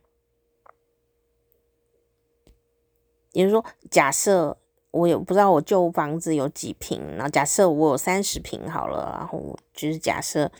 [3.32, 4.56] 也就是说，假设
[4.92, 10.50] 我也不知道我旧房子有几平，然后假设我有三十平好了，然后就是假设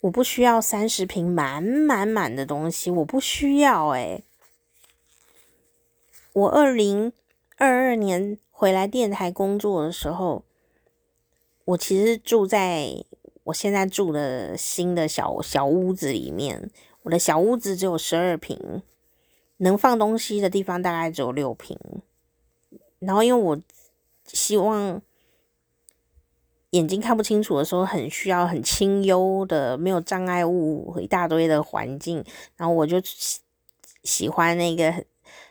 [0.00, 4.24] 我不需要三十平满满满的东西，我不需要诶。
[6.32, 7.12] 我二零
[7.58, 10.44] 二二年回来电台工作的时候，
[11.64, 13.04] 我其实住在
[13.42, 16.70] 我现在住的新的小小屋子里面，
[17.02, 18.80] 我的小屋子只有十二平。
[19.56, 21.76] 能放东西的地方大概只有六平，
[23.00, 23.60] 然后因为我
[24.26, 25.02] 希望
[26.70, 32.24] 眼睛看不清楚的时候，很需要很清幽的、没有障碍物和一大堆的环境，
[32.56, 33.40] 然后我就喜
[34.04, 35.04] 喜欢那个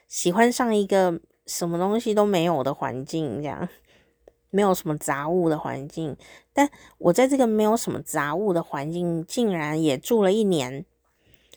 [0.08, 1.20] 喜欢上一个
[1.52, 3.68] 什么东西都没有的环境，这样
[4.50, 6.16] 没有什么杂物的环境。
[6.54, 10.86] 但我在这个没有什么杂物的环境，竟然也住了一年。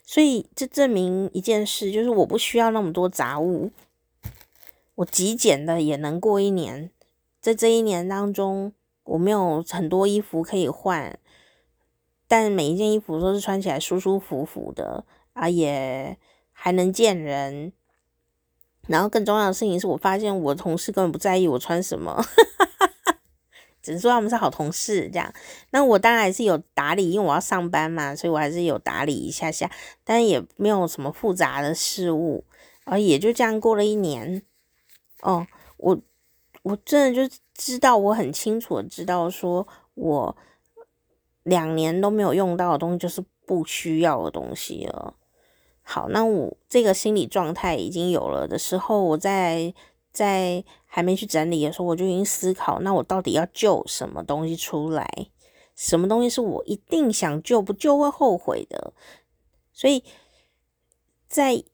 [0.02, 3.70] 所以这证明一件事，就是我不需要那么多杂物，
[4.96, 6.90] 我极简的也能过一年。
[7.40, 8.72] 在这一年当中，
[9.04, 11.18] 我没有很多衣服可以换，
[12.26, 16.18] 但每一件衣服都是穿起来舒舒服服的啊，也
[16.52, 17.72] 还能见人。
[18.86, 22.24] 然后更重要的事情是我发现我同事根本不在意我穿什么。
[23.82, 25.30] 只是说他们是好同事这样，
[25.68, 29.70] 那我当然还是有打理，因为我要上班嘛，所以我还是有打理一下下，
[30.02, 32.46] 但也没有什么复杂的事物，
[32.84, 34.42] 而也就这样过了一年。
[35.20, 36.00] 哦，我
[36.62, 40.34] 我真的就知道，我很清楚的知道，说我
[41.42, 45.14] 两年都没有用到的东西，就是不需要的东西了。
[45.84, 49.72] 好，那我这个心理状态已经有了的时候，我在。
[50.14, 55.26] 在还没去整理的时候，我就已经思考，那我到底要救什么东西出来？
[55.74, 58.92] 什么东西是我一定想救，不救会后悔的？
[59.72, 60.04] 所以
[61.26, 61.64] 在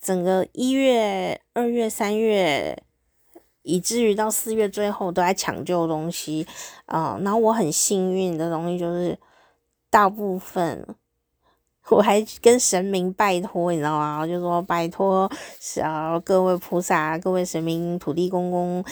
[0.00, 2.80] 整个一月、二月、三月，
[3.62, 6.46] 以至于到四月最后，都在抢救东西
[6.86, 9.18] 啊、然后我很幸运的东西就是
[9.90, 10.94] 大部分。
[11.90, 14.20] 我还跟神明拜托，你知道吗？
[14.20, 18.84] 我就说拜托，是啊，各位菩萨、各位神明、土地公公，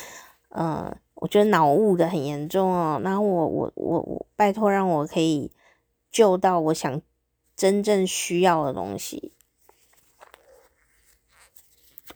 [0.50, 3.00] 嗯，我觉得脑雾的很严重哦。
[3.04, 5.52] 然后我我我我拜托，让我可以
[6.10, 7.00] 救到我想
[7.56, 9.32] 真正需要的东西，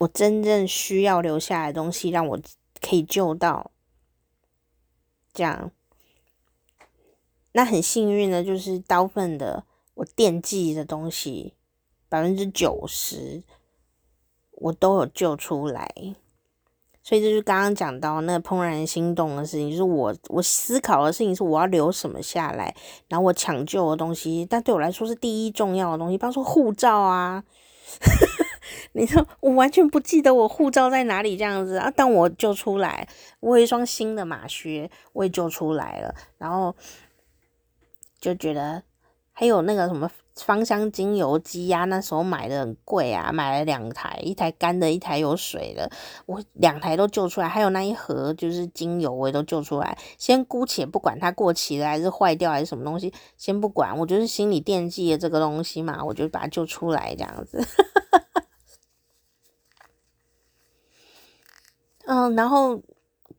[0.01, 2.41] 我真正需要留下来的东西，让我
[2.81, 3.71] 可以救到。
[5.33, 5.71] 这样，
[7.53, 9.65] 那很幸运的，就是刀份的。
[9.95, 11.55] 我惦记的东西，
[12.09, 13.43] 百分之九十
[14.53, 15.93] 我都有救出来，
[17.03, 22.75] 所以这就是刚刚讲到那怦然心动的事情，就是我我思考的事情是我要留什么下来，
[23.09, 27.45] 然后我抢救的东西，但对我来说是第一重要的东西，比方说护照啊，
[28.93, 33.07] 你说我完全不记得我护照在哪里这样子啊，但我救出来，
[33.41, 36.75] 我有一双新的马靴，我也救出来了，然后
[38.19, 38.83] 就觉得。
[39.43, 45.91] 还有那个什么芳香精油机呀，那时候买的很贵啊，买了两台，一台干的，一台有水的，
[46.27, 49.99] 我两台都救出来，还有那一盒就是精油，我也都救出来。
[50.17, 57.67] 先姑且不管它过期了还是坏掉还是什么东西，先不管，我就是心里惦记的这个东西嘛，我就把它救出来这样子。
[62.07, 62.81] 嗯，然后。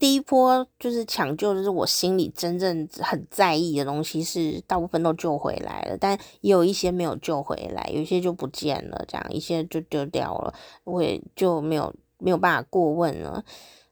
[0.03, 13.45] 第一波就是抢救，就是我心里真正很在意的东西，是大部分都救回来了，但也有一些没有救回来，有些就不见了，这样一些就丢掉了，我也就没有没有办法过问了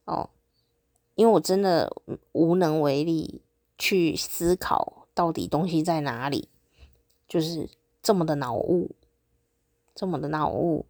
[0.03, 0.29] 哦，
[1.15, 1.89] 因为我真的
[2.33, 3.41] 无能为力
[3.77, 6.49] 去思考到底东西在哪里，
[7.25, 7.69] 就是
[8.03, 8.91] 这么的脑雾，
[9.95, 10.85] 这么的脑雾，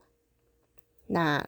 [1.06, 1.46] 那。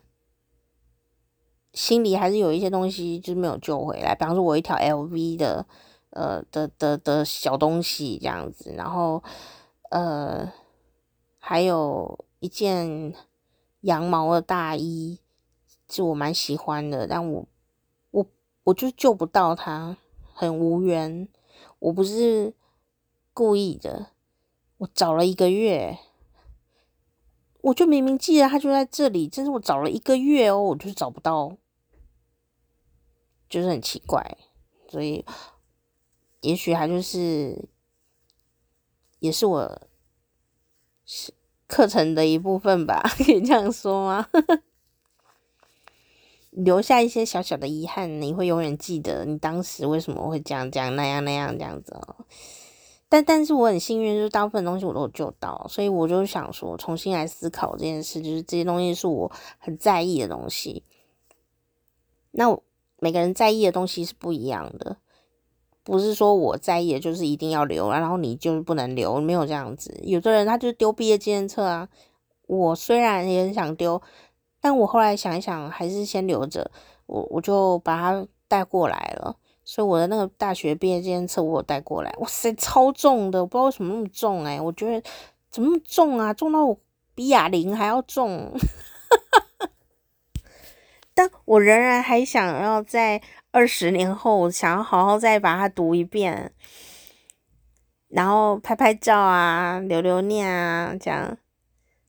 [1.74, 5.65] 心里还是有一些东西就是没有救回来，比方说我一条 LV 的
[6.11, 9.24] 呃的的的小东西这样子，然后
[9.89, 10.53] 呃
[11.39, 13.15] 还有一件
[13.82, 15.17] 羊毛的大衣，
[15.89, 17.45] 是我蛮喜欢的，但我
[18.11, 18.26] 我
[18.65, 19.97] 我就救不到它，
[20.32, 21.28] 很无缘，
[21.80, 22.53] 我不是
[23.34, 24.07] 故意的，
[24.78, 25.97] 我找了一个月，
[27.61, 31.57] 我就明明记得它就在这里，但是我找了一个月哦，我就找不到。
[33.54, 34.36] 就是很奇怪，
[34.89, 35.24] 所以
[36.41, 37.70] 也许他就是
[39.20, 39.82] 也是我
[41.06, 41.32] 是
[41.68, 44.28] 课程的一部分吧， 可以这样说吗？
[46.49, 52.26] 留下一些小小的遗憾，你会永远记得你当时为什么会这样这样那样那样这样子哦。
[53.08, 60.84] 但但是我很幸运，就是大部分东西我都有救到，所以我就想说，重新来思考这件事，就是这些东西是我很在意的东西。
[62.32, 62.64] 那我。
[63.04, 64.95] 每个人在意的东西是不一样的，
[65.84, 69.93] 不是说我在意的就是一定要留，然后你就是不能留，没有这样子。
[70.04, 71.89] 有的人他就是丢毕业纪念册啊，
[72.47, 74.01] 我虽然也很想丢，
[74.62, 76.72] 但我后来想一想，还是先留着，
[77.08, 79.36] 我我就把它带过来了。
[79.66, 85.06] 所以我的那个大学毕业纪念册我带过来，哇塞，超重的，我不知道为什么那么重哎、我觉得
[85.49, 86.78] 怎么那么重啊，重到我
[87.14, 88.54] 比哑铃还要重。
[88.54, 89.43] 哈 哈
[91.16, 96.51] 但我仍然还想要在二十年后，想要好好再把它读一遍，
[98.07, 101.38] 然后拍拍照啊，留留念啊，这样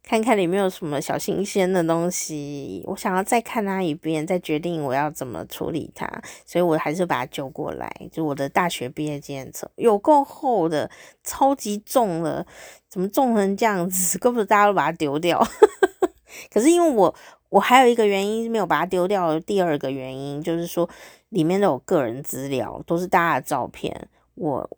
[0.02, 2.82] 看看里面有什么小新鲜的东西。
[2.86, 6.10] 我想要再看它一遍，再决定我要怎么处理它。
[6.46, 10.90] 所以我还是把它揪过来，就我的大学毕业纪念册，有够厚的，
[11.22, 12.46] 超级重的，
[12.88, 14.18] 怎么重成这样子？
[14.18, 15.46] 怪不得大家都把它丢掉。
[16.50, 17.14] 可是因为我。
[17.54, 20.90] 我还有一个原因没有把它丢掉，第二个原因就是说，
[21.28, 24.08] 里面都有个人资料，都是大家的照片。
[24.34, 24.68] 我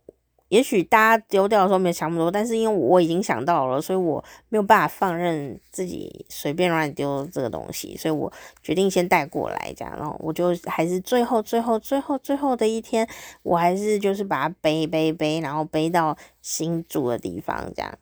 [0.49, 8.31] 也许大家丢掉的时候没有想那么多，但是因为我已经想到了，所以我没有办法放任自己随便乱丢这个东西，所以我
[8.63, 13.09] 决定先带过来，这样，然后我就还是最后最后最后最后的一天，
[13.43, 17.99] 我还是就是把它背背背，然后背到新住的地方，这样。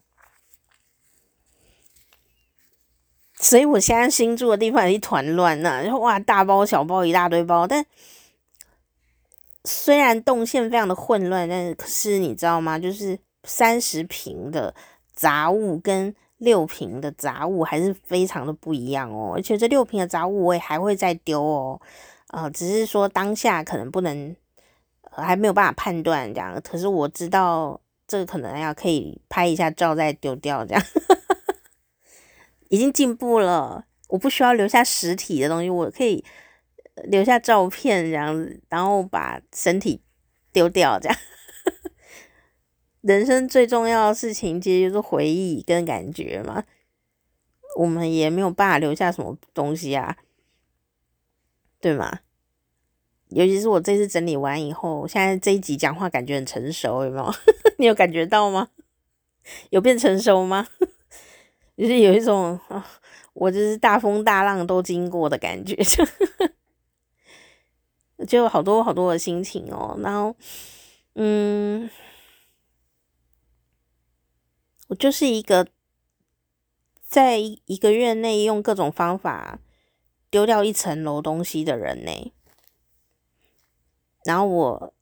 [3.45, 7.85] 所以我现在新住的地方一团乱呐，然后哇，大包小包一大堆包，但
[9.67, 12.79] 虽然动线非常的混乱，但是可是你知道吗？
[12.79, 14.75] 就是三十平的
[15.13, 21.79] 杂物跟六平的杂物还是非常的不一样哦，而且这六平的杂物我也还会再丢哦，
[22.29, 24.35] 呃，只是说当下可能不能，
[25.11, 27.79] 还没有办法判断这样，可是我知道
[28.09, 30.83] 这个可能要可以拍一下照再丢掉这样。
[32.75, 36.25] 已经进步了，我不需要留下实体的东西，我可以
[37.05, 40.03] 留下照片这样，然后把身体
[40.53, 41.17] 丢掉这样。
[43.01, 46.65] 人生最重要的事情其实就是回忆跟感觉嘛，
[47.77, 50.17] 我们也没有办法留下什么东西啊，
[51.81, 52.21] 对吗？
[53.29, 57.33] 尤其是我这次整理完以后，现在这一集讲话感觉很成熟，有没有？
[57.79, 58.71] 你有感觉到吗？
[59.71, 60.67] 有变成熟吗？
[61.77, 62.87] 就是有一种啊，
[63.33, 65.75] 我就是大风大浪都经过的感觉，
[68.19, 69.99] 就就好多好多的心情哦。
[70.01, 70.37] 然后，
[71.15, 71.91] 嗯，
[74.89, 75.67] 我就是一个
[77.03, 79.59] 在一个月内用各种方法
[80.31, 82.33] 丢掉一层楼东西的人呢。
[84.25, 84.95] 然后我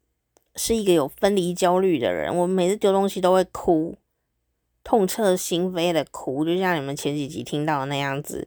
[0.57, 3.97] 是一个有分离焦虑的人，我每次丢东西都会哭。
[4.85, 8.47] 痛彻心扉的哭，就像你们前几集听到的那样子，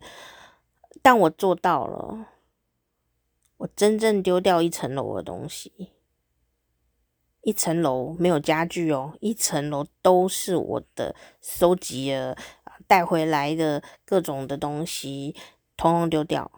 [1.02, 2.28] 但我做到了，
[3.58, 5.92] 我真正丢掉一层楼的东西，
[7.42, 12.38] 一层楼没有家具哦，一层楼都是我的收集了
[12.88, 15.36] 带回来的各种的东西，
[15.78, 16.52] 统统丢掉，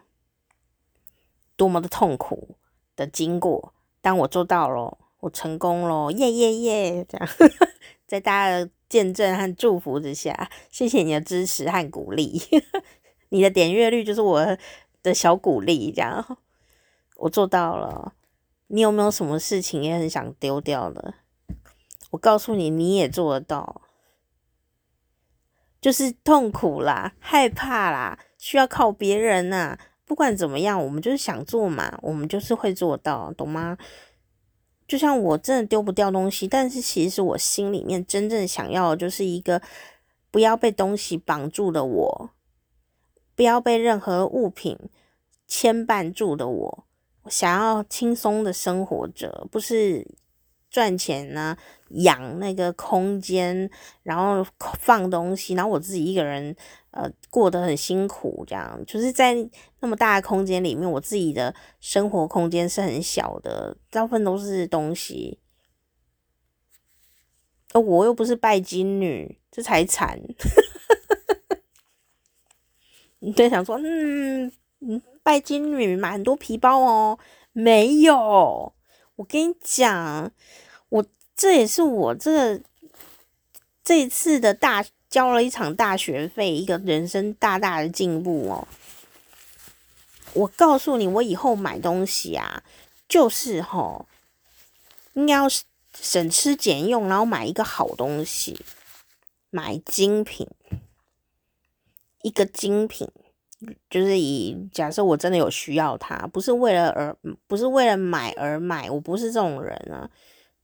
[1.56, 2.56] 多么的痛苦
[2.96, 3.74] 的经过！
[4.02, 7.06] 当我做到了，我成功了，耶耶耶！
[7.06, 7.28] 这样，
[8.08, 12.42] 在大家见证和祝福之下，谢谢你的支持和鼓励，
[13.30, 14.58] 你的点阅率就是我
[15.04, 16.38] 的小鼓励，这样，
[17.18, 18.14] 我做到了。
[18.68, 21.14] 你有没有什么事情也很想丢掉的？
[22.12, 23.82] 我告诉你，你也做得到，
[25.80, 29.78] 就是痛苦啦、害怕啦，需要靠别人呐。
[30.06, 33.78] 不管怎么样，我们就是想做嘛，我们就是会做到，懂吗？
[34.88, 39.62] 就像我真的丢不掉东西，但是其实我心里面真正想要的就是一个
[40.32, 42.30] 不要被东西绑住的我，
[43.36, 44.78] 不要被任何物品
[45.46, 46.84] 牵绊住的我。
[47.30, 50.08] 想要轻松的生活着，不是
[50.70, 51.58] 赚钱呢、
[51.90, 53.70] 养那个空间，
[54.04, 56.56] 然后放东西，然后我自己一个人，
[56.98, 59.36] 呃，过得很辛苦，这样就是在
[59.82, 65.40] 那么大的空间里面，我自己的生活空间是很小的，大部分都是东西，
[67.74, 70.20] 而我又不是拜金女，这才惨。
[73.20, 74.52] 你在想说，嗯。
[75.24, 77.20] 拜金女买很多皮包哦，
[77.52, 78.74] 没有。
[79.16, 80.32] 我跟你讲，
[80.88, 82.62] 我这也是我这
[83.84, 84.86] 这一次的大
[85.18, 88.68] 交了一场大学费，一个人生大大的进步哦。
[90.34, 92.62] 我告诉你，我以后买东西啊，
[93.10, 94.06] 就是齁，
[95.14, 95.48] 应该要
[96.00, 98.64] 省吃俭用，然后买一个好东西，
[99.50, 100.48] 买精品，
[102.22, 103.10] 一个精品。
[103.90, 110.08] 就是以假设我真的有需要它，不是为了而不是为了买而买，我不是这种人啊。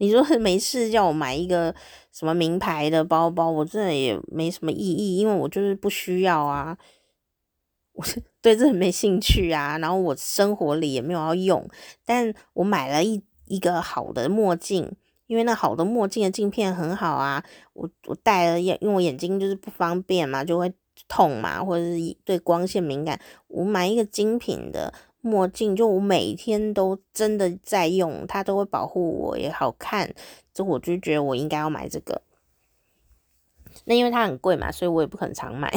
[0.03, 1.73] 你说没事叫我买一个
[2.11, 6.77] 什么名牌的包包，我真的也没什么意义，因为我就是不需要啊，
[7.93, 8.05] 我
[8.41, 9.77] 对这没兴趣啊。
[9.77, 11.65] 然后我生活里也没有要用，
[12.05, 14.91] 但我买了一一个好的墨镜，
[15.27, 17.43] 因为那好的墨镜的镜片很好啊。
[17.73, 20.73] 我我戴了眼，因为我眼睛就是不方便嘛，就会。
[21.07, 24.93] 痛嘛，或者是对光线敏感，我买一个精品的
[25.25, 30.13] 墨镜，就我每天都真的在用，它都会保护我，也好看，
[30.53, 32.21] 就我就觉得我应该要买这个。
[33.85, 35.73] 那因为它很贵嘛，所以我也不可能常买。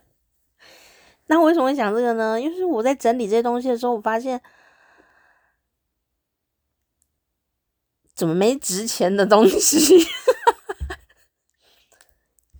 [1.26, 2.38] 那为什么会想这个呢？
[2.38, 4.42] 因为我在整理这些东西的时候，我发现
[8.14, 10.06] 怎么没值钱的东西。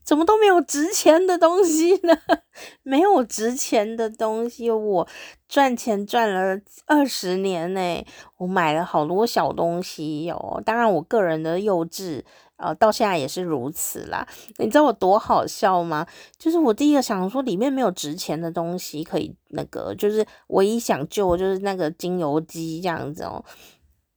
[0.09, 2.17] 怎么都没有值钱的东西呢？
[2.83, 5.07] 没有值钱的东西，我
[5.47, 8.07] 赚钱赚了二十年呢，
[8.39, 10.63] 我买了好多小东西哦。
[10.65, 12.23] 当然，我个人的幼稚，
[12.57, 14.27] 呃，到现在也是如此啦。
[14.57, 16.07] 你知道我多好笑吗？
[16.39, 23.45] 就是我第一个想说，里面没有值钱的东西可以那个，就是唯一想救就是那个精油机这样子哦，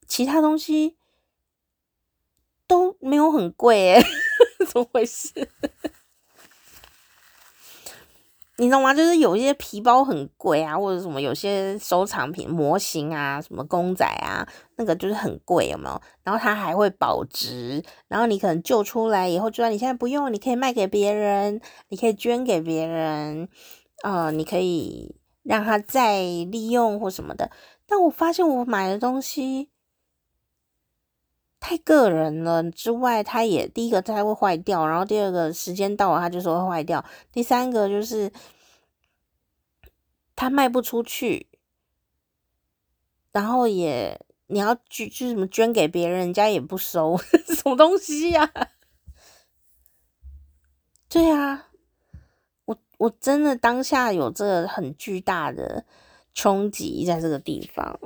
[0.08, 0.96] 其他东西
[2.66, 4.06] 都没有很贵诶。
[4.72, 5.30] 怎么回事？
[8.58, 8.94] 你知道吗？
[8.94, 16.02] 就是有一些皮包很贵啊，或者什么有些收藏品模型啊，什么公仔啊，那个就是很贵，有没有？
[16.24, 21.60] 然后它还会保值，然后你可能救出来以后，就算你现在不用，你可以卖给别人，
[21.90, 23.50] 你可以捐给别人，
[24.04, 27.50] 呃，你可以让它再利用或什么的。
[27.88, 29.71] 但我发现我买的东西。
[31.62, 38.32] 太个人了之外，它也第一个它会坏掉，然后第二个时间到了它就说会坏掉，第三个就是
[40.36, 41.48] 它卖不出去，
[43.32, 47.16] 然后也你要去就什么捐给别人，人家也不收，
[47.56, 48.68] 什么东西呀、啊？
[51.08, 51.68] 对啊，
[52.66, 55.86] 我我真的当下有这个很巨大的
[56.34, 58.00] 冲击在这个地方。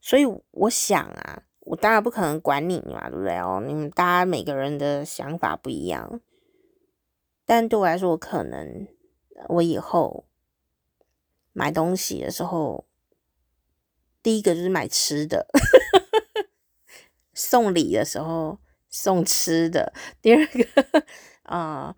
[0.00, 3.62] 所以我想啊，我当然不可能管你嘛，对不对哦？
[3.66, 6.20] 你们大家每个人的想法不一样，
[7.44, 8.88] 但对我来说，我可能
[9.48, 10.26] 我以后
[11.52, 12.86] 买东西的时候，
[14.22, 15.46] 第一个就是买吃的，
[17.34, 19.92] 送礼的时候送吃的，
[20.22, 21.04] 第二个
[21.42, 21.94] 啊、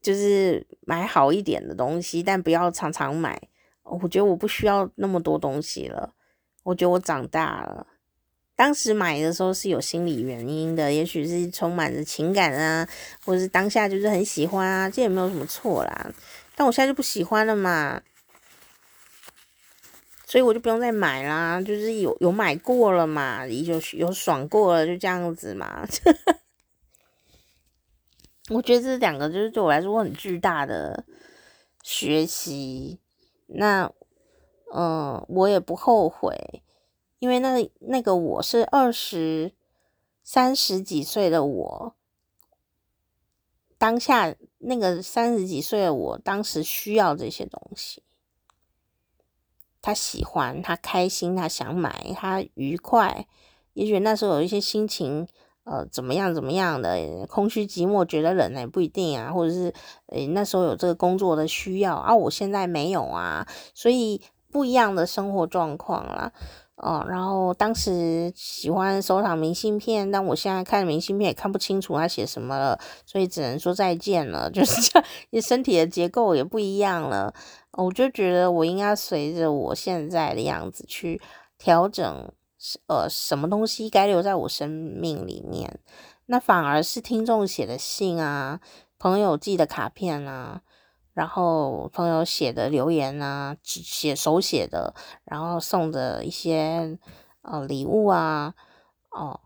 [0.00, 3.48] 就是买好一点的东西，但不要常常买。
[3.88, 6.12] 我觉得我不需要那么多东西了。
[6.62, 7.86] 我觉得我长大了。
[8.56, 12.88] 当时买的时候是有心理原因的，也许是充满着情感啊，
[13.24, 16.10] 或者是当下就是很喜欢啊，这也没有什么错啦。
[16.54, 18.02] 但我现在就不喜欢了嘛。
[20.24, 25.86] 所以我就不用再买啦，就是有有买过了嘛，有有爽过了，就这样子嘛。
[28.50, 31.04] 我觉得这两个就是对我来说很巨大的
[31.82, 32.98] 学习。
[33.46, 33.90] 那，
[34.72, 36.62] 嗯、我也不后悔，
[37.18, 39.52] 因为那那个我是二十
[40.22, 41.94] 三十几岁的我，
[43.78, 48.02] 当下那个三十几岁的我，当时需要这些东西。
[49.80, 53.28] 他喜欢，他开心，他想买，他愉快。
[53.74, 55.28] 也许那时候有一些心情，
[55.66, 59.32] 呃，怎么样怎么样的，空虚寂寞，觉得冷也不一定啊。
[59.32, 59.72] 或者是，
[60.06, 63.44] 诶，那时候有这个工作的需要啊，我现在没有啊，
[63.74, 66.32] 所以不一样的生活状况啦。
[66.76, 74.50] 哦，然后当时喜欢收藏明信片，但我现在看明信片也看不清楚他写什么了，所以只能说再见了。
[74.52, 77.32] 就是这样，你身体的结构也不一样了，
[77.72, 81.20] 我就觉得我应该随着我现在的样子去
[81.58, 82.30] 调整，
[82.86, 85.78] 呃，什么东西该留在我生命里面，
[86.26, 88.60] 那反而是听众写的信啊，
[88.98, 90.62] 朋友寄的卡片啊。
[91.12, 94.94] 然后朋友写的留言啊，写手写的，
[95.24, 96.98] 然后送的一些
[97.40, 98.52] 呃礼物啊，
[99.08, 99.40] 哦，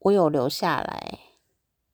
[0.00, 1.20] 我有留下来，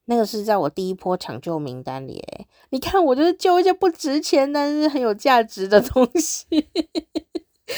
[0.07, 2.19] 那个是在我第一波抢救名单里。
[2.19, 6.69] 诶你看，我就是救一些不值钱但是很有价值的东西，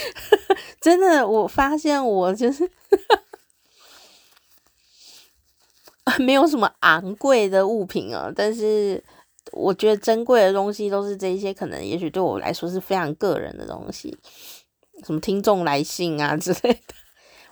[0.81, 2.71] 真的，我发现我就是
[6.19, 9.03] 没有什么昂贵的物品啊，但是。
[9.53, 14.19] 我觉得珍贵的东西都是这一些，可能也许对我来说是非常个人的东西，
[15.05, 16.95] 什么听众来信啊之类的。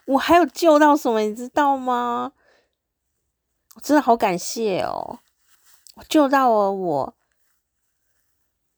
[0.07, 2.33] 我还有救到什么，你知道吗？
[3.77, 5.21] 我真的好感谢哦！
[5.95, 7.15] 我救到了我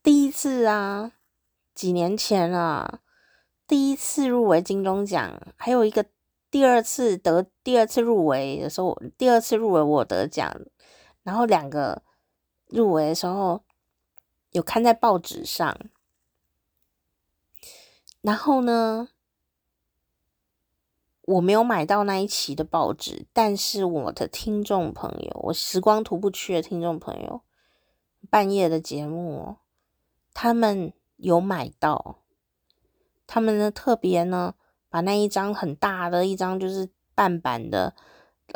[0.02, 1.12] 第一次啊，
[1.74, 3.00] 几年前啊，
[3.66, 6.06] 第一次入围金钟奖，还有一个
[6.50, 10.60] 第二次得第二次入围的时候，第二次入围我得奖，
[11.22, 12.02] 然后两个。
[12.68, 13.62] 入围的时候
[14.50, 15.78] 有看在报纸上，
[18.22, 19.10] 然后呢，
[21.22, 27.42] 我没有买到那一期的报纸，但是我的听众朋友，我时光徒步区的听众朋友，
[28.28, 29.58] 半夜的节目，
[30.34, 32.18] 他们有买到，
[33.26, 34.54] 他们呢特别呢
[34.88, 37.94] 把那一张很大的一张就是半版的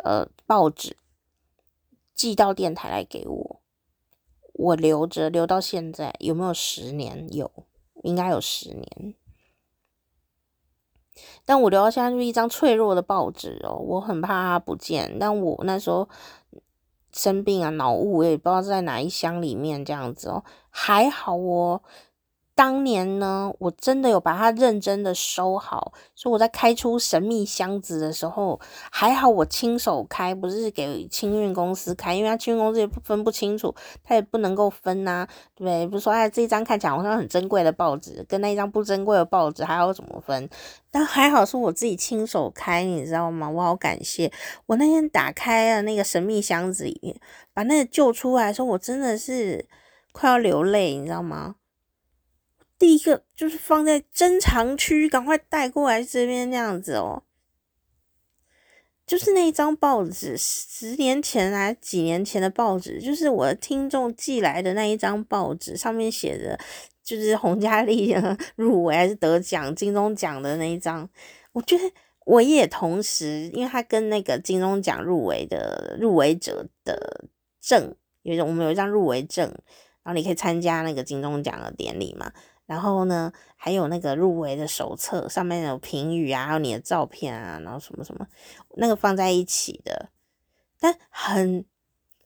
[0.03, 0.97] 呃报纸
[2.13, 3.61] 寄到电台来给我。
[4.53, 7.27] 我留着，留到现在有没有十年？
[7.33, 7.51] 有，
[8.03, 9.15] 应该有十年。
[11.45, 15.17] 但我留到现在就是一张脆弱的报纸哦，我很怕它不见。
[15.19, 16.07] 但我那时候
[17.11, 21.81] 生病啊，脑雾，我也不知道在哪一箱里面这样子哦，还好哦。
[22.53, 28.59] 当年呢，我真的有把它认真的收好，所以我在开出神秘箱子的时候，
[28.91, 33.73] 还好我亲手开，不是给清运公司开，因为他清运公司也不分不清楚，
[34.03, 35.25] 他也不能够分呐、
[35.55, 35.87] 对不对？
[35.87, 40.47] 不是说哎，这一张看起来好像很珍贵的报纸，跟那一张不珍贵的报纸还要怎么分？
[40.91, 43.49] 但还好是我自己亲手开，你知道吗？
[43.49, 44.31] 我好感谢，
[44.67, 47.15] 我那天打开了那个神秘箱子里面，
[47.53, 49.65] 把那个救出来的时候，我真的是
[50.11, 51.55] 快要流泪，你知道吗？
[52.81, 57.21] 第一个就是放在珍藏区，赶快带过来这边那样子哦。
[59.05, 66.57] 就是那一张报纸，十年前还几年前的报纸，就是我听众寄来的那一张报纸，上面写着
[67.03, 68.15] 就是洪嘉丽
[68.55, 71.07] 入围还是得奖金钟奖的那一张。
[71.51, 71.83] 我觉得
[72.25, 77.25] 我也同时，因为他跟那个金钟奖入围的入围者的
[77.61, 79.45] 证，有种我们有一张入围证，
[80.01, 82.33] 然后你可以参加那个金钟奖的典礼嘛。
[82.71, 88.25] 然后呢，还有那个入围的手册，上面有评语啊，还有你的照片啊，然后什么什么，
[88.77, 90.09] 那个放在一起的。
[90.79, 91.65] 但很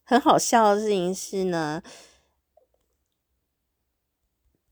[0.04, 1.82] 很好笑的事情是呢，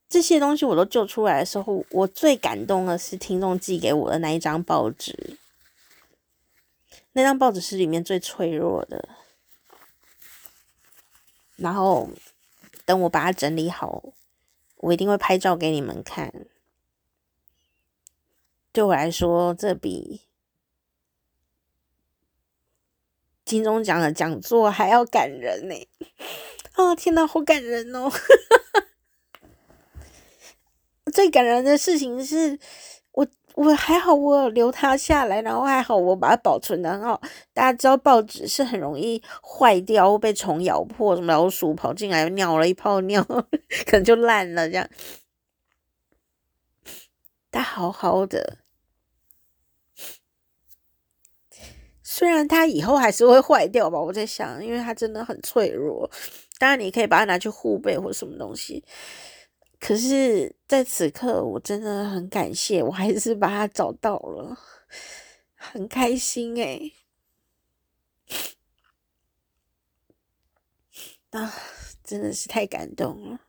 [0.07, 5.39] 这些东西我都救出来的时候，我最感动的是听众寄给我的那一张报纸。
[7.13, 9.09] 那张报纸是里面最脆弱的。
[11.55, 12.11] 然后
[12.85, 14.03] 等我把它整理好。
[14.83, 16.45] 我一定会拍照给你们看。
[18.73, 20.21] 对我来说，这比
[23.45, 25.87] 金钟奖的讲座还要感人呢！
[26.73, 28.11] 啊，天哪，好感人哦！
[31.13, 32.59] 最感人的事情是
[33.55, 33.73] 我。
[33.75, 37.19] 还好，我留它下来，然后还好，我把它保存得很好。
[37.53, 43.23] 大家知道报纸是很容易坏掉，被虫咬破，什么老鼠跑进来尿了一泡尿，
[43.85, 44.87] 可能就烂了这样。
[47.51, 48.57] 它好好的。
[52.01, 56.09] 虽然它以后还是会坏掉吧，我在想，因为它真的很脆弱。
[56.59, 58.83] 当然，你可以把它拿去护背或什么东西。
[59.85, 64.57] 可是，在此刻，我真的很感谢，我还是把它找到了，
[65.55, 66.93] 很开心诶。
[71.31, 71.53] 啊，
[72.01, 73.41] 真的是太感动了！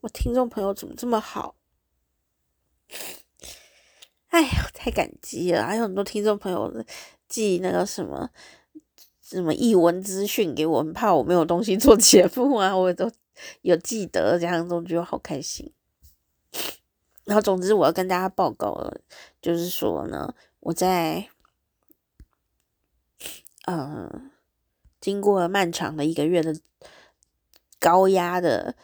[0.00, 1.56] 我听众朋友怎么这么好？
[4.28, 5.64] 哎呀，太感激了！
[5.64, 6.84] 还有很多听众朋友。
[7.28, 8.28] 寄那个什么
[9.22, 13.10] 什么译文资讯给我，很怕我没有东西做节目啊，我都
[13.62, 15.72] 有记得，这样都觉得好开心。
[17.24, 19.00] 然后总之我要跟大家报告了，
[19.40, 21.28] 就是说呢，我在
[23.66, 24.30] 呃
[25.00, 26.58] 经过漫长的一个月的
[27.78, 28.74] 高压的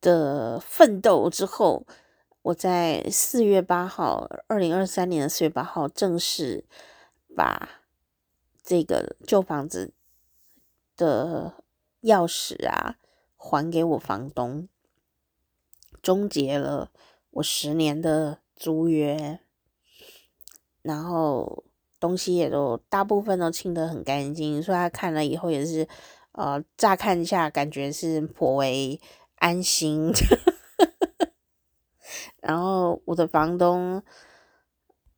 [0.00, 1.86] 的奋斗之后，
[2.42, 6.64] 我在四月八号，二零二三年的四月八号正式。
[7.36, 7.82] 把
[8.62, 9.92] 这个旧房子
[10.96, 11.62] 的
[12.00, 12.96] 钥匙啊
[13.36, 14.70] 还给我房东，
[16.06, 16.92] 终结了
[17.30, 19.40] 我十年的租约，
[20.82, 21.64] 然后
[21.98, 25.88] 东西也都大部分都清得很干净，所以他看了以后也是，
[26.30, 29.00] 呃，乍看一下感觉是颇为
[29.34, 30.12] 安心。
[32.40, 34.00] 然后我的房东。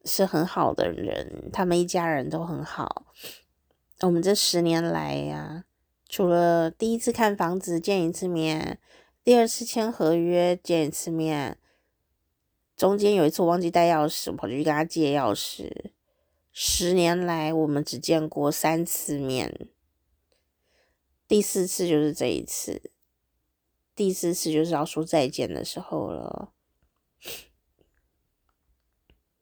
[0.04, 3.04] 是很好的人，他们一家人都很好。
[4.00, 5.64] 我们这十年来呀，
[6.08, 8.78] 除了第一次看房子见一次面，
[9.28, 11.58] 第二次签合约见一次面，
[12.74, 15.90] 中间有一次我忘记带钥匙，我跑去跟他借钥匙。
[16.50, 19.68] 十年来我们只见过三次面，
[21.28, 22.90] 第四次就是这一次，
[23.94, 26.54] 第四次就是要说再见的时候了。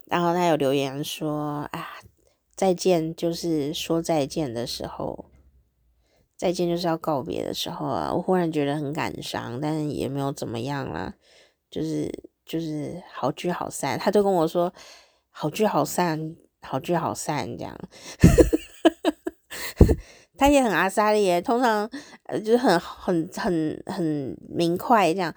[0.03, 2.01] 然后他有留言说：“啊，
[2.53, 5.31] 再见就是说再见的时候，
[6.37, 11.13] 再见就是要告别的时候啊！”我忽然觉得很感伤，但是也没有怎么样啦，
[11.69, 12.09] 就是
[12.45, 13.97] 就是好聚好散。
[13.99, 14.73] 他就跟我说
[15.29, 17.77] ：“好聚好散，好聚好散。”这样，
[20.37, 21.89] 他也很阿莎力耶，通常
[22.25, 25.33] 呃就是很很很很明快这样，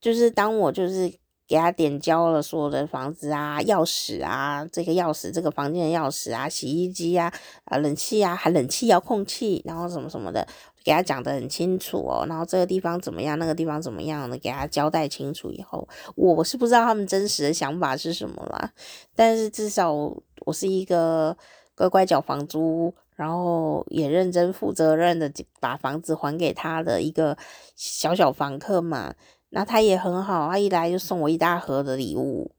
[0.00, 1.18] 就是当我就是。
[1.46, 7.32] 给他点交了所有的房子啊、钥匙啊、这个钥匙、这个房间的钥匙啊、洗衣机啊、
[7.64, 10.46] 啊冷气啊、还冷气遥控器，然后什么什么的，
[10.82, 12.24] 给他讲得很清楚哦。
[12.26, 18.72] 然后这个地方怎么样，那个地方怎么样的，给他交代清楚以后，我是不知道他们真实的想法是什么啦。
[19.14, 21.36] 但是至少我是一个
[21.76, 25.30] 乖乖缴房租，然后也认真负责任的
[25.60, 27.36] 把房子还给他的一个
[27.76, 29.14] 小小房客嘛。
[29.56, 32.50] 那他也很好，他一来就送我一大盒的礼物。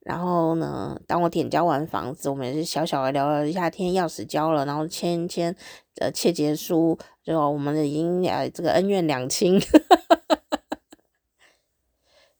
[0.00, 5.54] 然后呢，当我点交完房子，我们也是小小的聊了一下天，钥匙交了，然后签签
[5.96, 9.60] 呃切结书，就我们已经呃这个恩怨两清。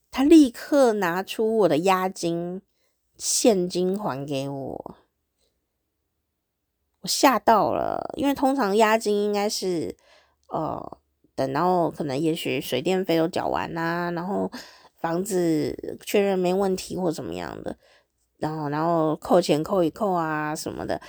[0.09, 2.63] 他立刻拿出我的押金
[3.15, 4.95] 现金还给我，
[7.01, 9.95] 我吓到了，因为通常押金应该是
[10.47, 10.97] 呃。
[11.39, 14.51] 等，然后可能也许水电费都缴完啦，然后
[14.99, 17.77] 房子确认没问题或怎么样的，
[18.37, 21.01] 然后然后扣钱扣一扣啊什么的，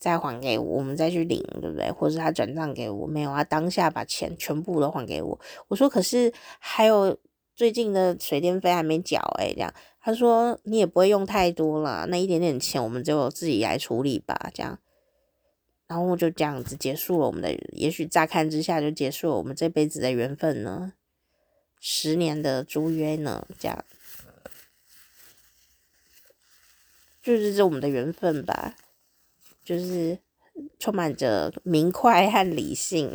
[0.00, 1.90] 再还给我，我们再去领，对不对？
[1.92, 3.44] 或者他转账给我，没有啊？
[3.44, 5.40] 当下把钱全部都还给我。
[5.68, 7.16] 我说可是还有
[7.54, 14.78] 最近的水电费还没缴哎，这样他说你也不会用太多了，那一点点钱我们就自己来处理吧，这样。
[15.88, 20.92] 然后就这样子结束了我们的，也许乍看之下就结束了我们这辈子的缘分呢，
[21.78, 23.84] 十年的租约呢，这样，
[27.22, 28.74] 就是这我们的缘分吧，
[29.64, 30.18] 就是
[30.78, 33.12] 充满着明快和理性，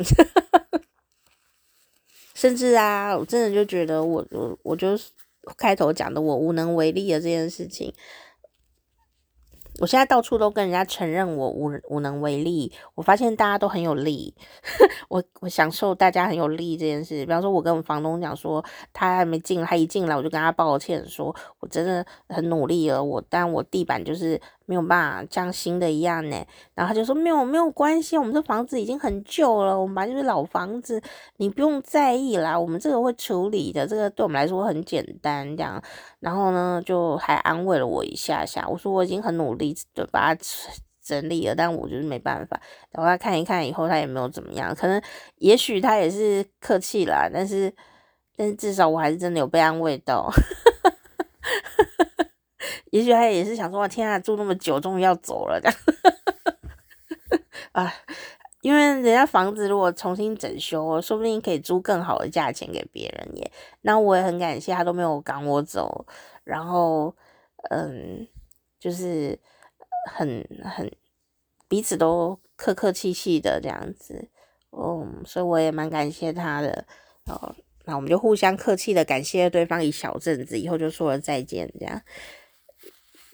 [2.34, 4.98] 甚至啊，我真的就觉得我我我就
[5.58, 7.92] 开头讲的我无能为力的这件事情。
[9.82, 14.32] 我现在到处都跟人家承认我无无能为力，我发现大家都很有力，
[15.10, 17.26] 我我享受大家很有力这件事。
[17.26, 24.40] 比方说，我跟房东讲说，他还没进，他一进来我就跟他抱歉说，说我真的很努力了，我但我地板就是。
[24.66, 26.36] 没有办法像新的一样呢，
[26.74, 31.00] 然后他就说没有没有关系，我们这房子已经很旧了，我们本来就是老房子，
[31.36, 35.82] 你不用在意啦，我们这个会处理的，这个对我们来说很简单这样。
[36.20, 40.40] 然后呢，就还安慰了我一下下，我说我已经很努力的把它
[41.04, 42.60] 整理了，但我就是没办法。
[42.90, 45.02] 然后他看一看以后，他也没有怎么样，可能
[45.36, 47.72] 也许他也是客气啦，但是
[48.36, 50.30] 但是至少我还是真的有被安慰到。
[52.90, 55.78] 也许他也是想说，天啊，住那么久，终于要走了这样。
[57.72, 57.92] 啊，
[58.60, 63.50] 因为人家房子如果重新整修，说不定可以租更好的价钱给别人耶。
[63.80, 66.06] 那我也很感谢他都没有赶我走，
[66.44, 67.14] 然后
[67.70, 68.28] 嗯，
[68.78, 69.38] 就是
[70.10, 70.90] 很很
[71.68, 74.28] 彼此都客客气气的这样子，
[74.70, 76.84] 嗯，所以我也蛮感谢他的。
[77.26, 77.54] 哦，
[77.84, 82.02] 那我们就互相客气的感谢对方一小阵子，以后就说了再见这样。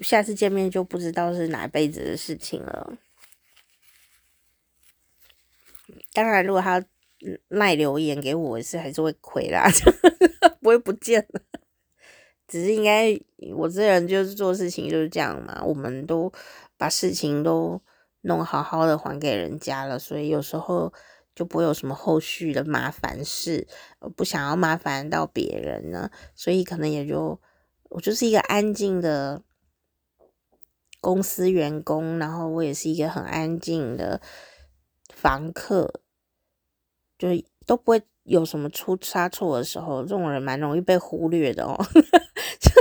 [0.01, 2.97] 下次见面就不知道是哪辈子的事情了。
[6.13, 6.85] 当然，如果他
[7.49, 9.69] 赖留言给我，是还是会亏啦，
[10.63, 11.41] 不会不见了。
[12.47, 13.19] 只是应该
[13.55, 16.33] 我这人就是做事情就是这样嘛，我们都
[16.77, 17.81] 把事情都
[18.23, 20.93] 弄好好的还给人家了，所以有时候
[21.35, 23.67] 就不会有什么后续的麻烦事，
[24.17, 27.41] 不想要麻烦到别人呢，所以可能也就
[27.91, 29.43] 我就是一个安静的。
[31.01, 34.21] 公司员工，然后我也是一个很安静的
[35.15, 36.01] 房客，
[37.17, 37.29] 就
[37.67, 40.03] 都不会有什么出差错的时候。
[40.03, 41.77] 这种人蛮容易被忽略的哦，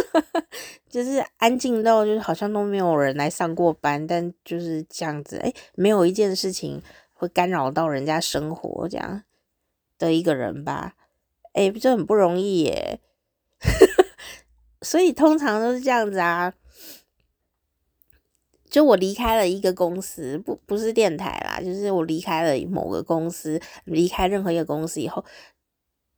[0.90, 6.82] 就是安静到就是好像都没有人来上过班，但就是这样子，哎，没有一件事情
[7.14, 9.24] 会干扰到人家生活这样
[9.98, 10.96] 的一个人吧？
[11.54, 13.00] 哎，这很不容易耶，
[14.82, 16.54] 所以通常都是这样子啊。
[18.78, 25.26] 就我离开了一个公司，不不是电台啦，就是我离开了某个公司，离开任何一个公司以后，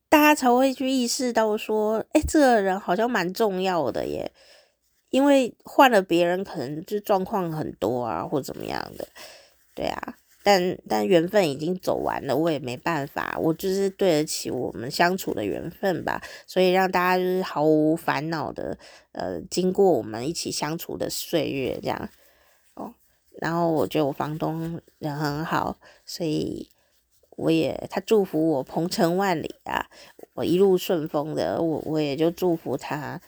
[0.09, 4.33] 大家才会去意识到说，哎，这个人好像蛮重要的耶，
[5.09, 9.07] 因为换了别人，可能就状况很多啊，或怎么样的，
[9.73, 18.77] 对啊，但但缘分已经走完了，我也没办法，我就是对得起我们相处的缘分吧，所以让大家就是毫无烦恼的，
[19.13, 22.09] 呃，经过我们一起相处的岁月，这样。
[23.39, 26.69] 然后我觉得我房东人很好，所以
[27.31, 29.87] 我也他祝福我鹏程万里啊，
[30.33, 33.19] 我一路顺风的，我我也就祝福他，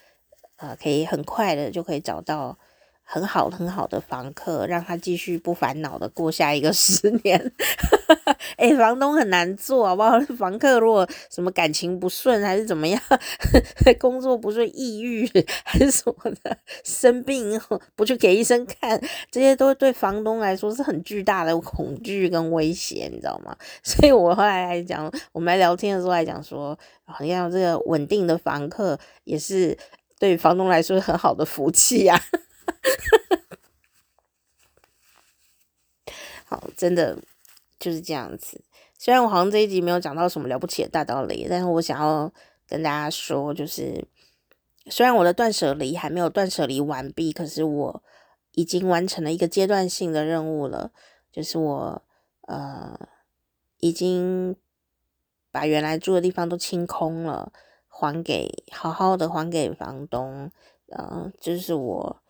[0.56, 2.58] 呃，可以很快的就可以找到。
[3.04, 7.52] 很好很好的房客，让他继续不烦恼的过下一个十年。
[8.56, 10.18] 哎、房东很难做，好不好？
[10.36, 13.00] 房客如果什么感情不顺，还是怎么样，
[13.98, 15.28] 工作不顺、抑郁
[15.64, 17.60] 还是什么的，生病
[17.94, 19.00] 不去给医生看，
[19.30, 23.56] 这些都对房东来说是很巨大的恐惧跟威胁，你知道吗？
[23.82, 29.76] 所以我后来还讲，我们来聊天的时候还讲说，好像这个稳定的房客也是
[30.18, 32.22] 对房东来说很好的福气呀、啊。
[36.44, 37.16] 好，真的
[37.82, 38.62] 就是这样子。
[38.96, 42.32] 虽然我好像这一集没有讲到什么了不起的大道理，但是我想要
[42.68, 44.06] 跟大家说，就是
[44.86, 48.02] 虽然我的断舍离还没有断舍离完毕，可是我
[48.52, 50.92] 已经完成了一个阶段性的任务了，
[51.32, 52.02] 就是我
[52.42, 52.96] 呃
[53.80, 54.54] 已经
[55.50, 57.52] 把原来住的地方都清空了，
[57.88, 60.52] 还给好好的还给房东，
[60.90, 62.22] 呃，就是我。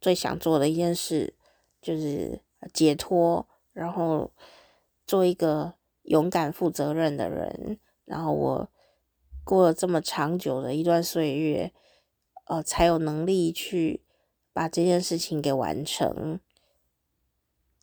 [0.00, 1.34] 最想做的一件事
[1.82, 2.40] 就是
[2.72, 4.30] 解脱，然后
[5.08, 7.80] 做一个勇敢、负责任的人。
[8.04, 8.68] 然后我
[9.42, 11.72] 过了这么长久的一段岁月，
[12.44, 14.04] 呃，才有能力去
[14.52, 16.38] 把这件事情给完成。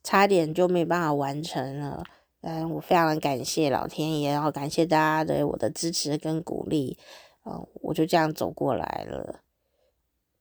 [0.03, 2.03] 差点就没办法完成了，
[2.39, 6.99] 但我非常的感谢老天爷，然后感谢大家对我的支持跟鼓励，
[7.41, 9.39] 呃，我就这样走过来了。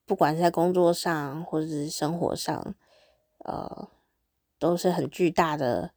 [0.05, 2.74] 不管是在工作上或者是生活上，
[3.39, 3.89] 呃，
[4.59, 5.93] 都是很巨大的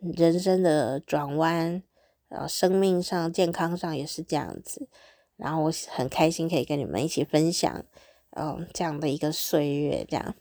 [0.00, 1.82] 人生的转弯，
[2.28, 4.88] 然后生命上、健康上也是这样子。
[5.36, 7.84] 然后我很开心可以跟你们一起分享，
[8.30, 10.04] 嗯、这样的一个岁月。
[10.08, 10.34] 这样，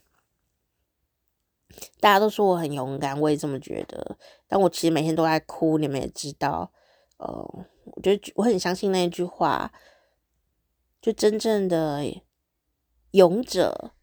[1.99, 4.17] 大家都说我很勇敢，我也这么觉得。
[4.47, 6.71] 但我其实每天都在哭，你们也知道。
[7.17, 7.27] 呃，
[7.85, 9.71] 我觉得我很相信那一句话，
[11.01, 12.03] 就真正的。
[13.11, 13.93] 勇者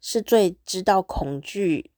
[0.00, 1.92] 是最知道恐惧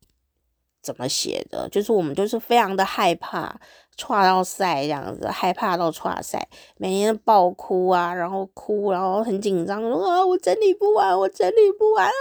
[0.87, 3.61] 怎么写的，就是我们就是非常的害怕，
[3.97, 12.13] 剉到赛这样子，害怕到剉赛，每天爆哭啊，然后哭，然后很紧张，说啊，我整理不完，我整理不完啊，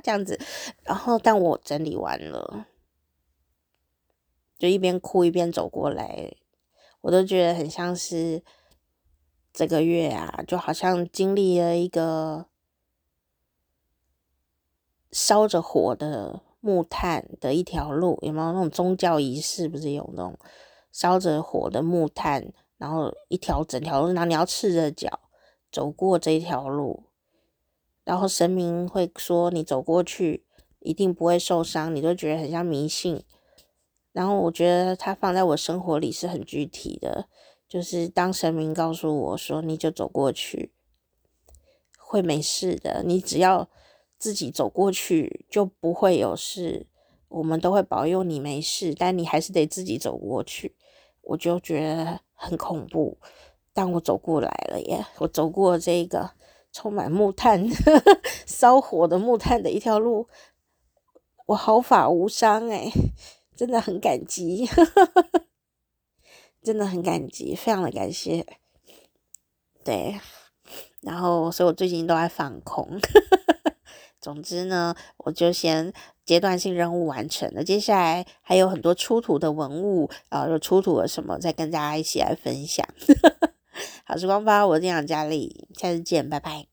[0.00, 0.38] 这样子，
[0.84, 2.66] 然后但我整理完了，
[4.56, 6.32] 就一边哭一边走过来，
[7.00, 8.44] 我都觉得很像是。
[9.54, 12.46] 这个月啊，就好像经历了一个
[15.10, 19.68] 烧着火的木炭的一条路，有没有那种宗教仪式？
[19.68, 20.38] 不是有那种
[20.92, 25.18] 烧着火的木炭，然后一条整条路，然后你要赤着脚
[25.72, 27.02] 走过这条路，
[28.04, 30.46] 然后神明会说你走过去
[30.78, 33.24] 一定不会受伤，你都觉得很像迷信。
[34.12, 37.26] 然后我觉得它放在我生活里是很具体的，
[37.68, 40.72] 就是当神明告诉我说你就走过去，
[41.98, 43.68] 会没事的，你只要
[44.22, 46.86] 自己走过去就不会有事，
[47.26, 50.76] 我们都会保佑你没事，但你还是得自己走过去，
[51.22, 53.18] 我就觉得很恐怖。
[53.72, 56.30] 但我走过来了耶，我走过这个。
[56.74, 57.68] 充满木炭、
[58.48, 60.26] 烧火的木炭的一条路，
[61.44, 62.90] 我毫发无伤哎，
[63.54, 64.66] 真的很感激，
[66.64, 68.46] 真的很感激，非常的感谢。
[69.84, 70.18] 对，
[71.02, 72.98] 然后所以我最近都在放空。
[74.22, 75.92] 总之呢，我就先
[76.24, 82.86] 阶段性任务完成了，接下来还有很多出土的文物啊，又出土了什么，再跟大家一起来分享。
[84.06, 86.71] 好时光吧，我是店长佳丽，下次见，拜拜。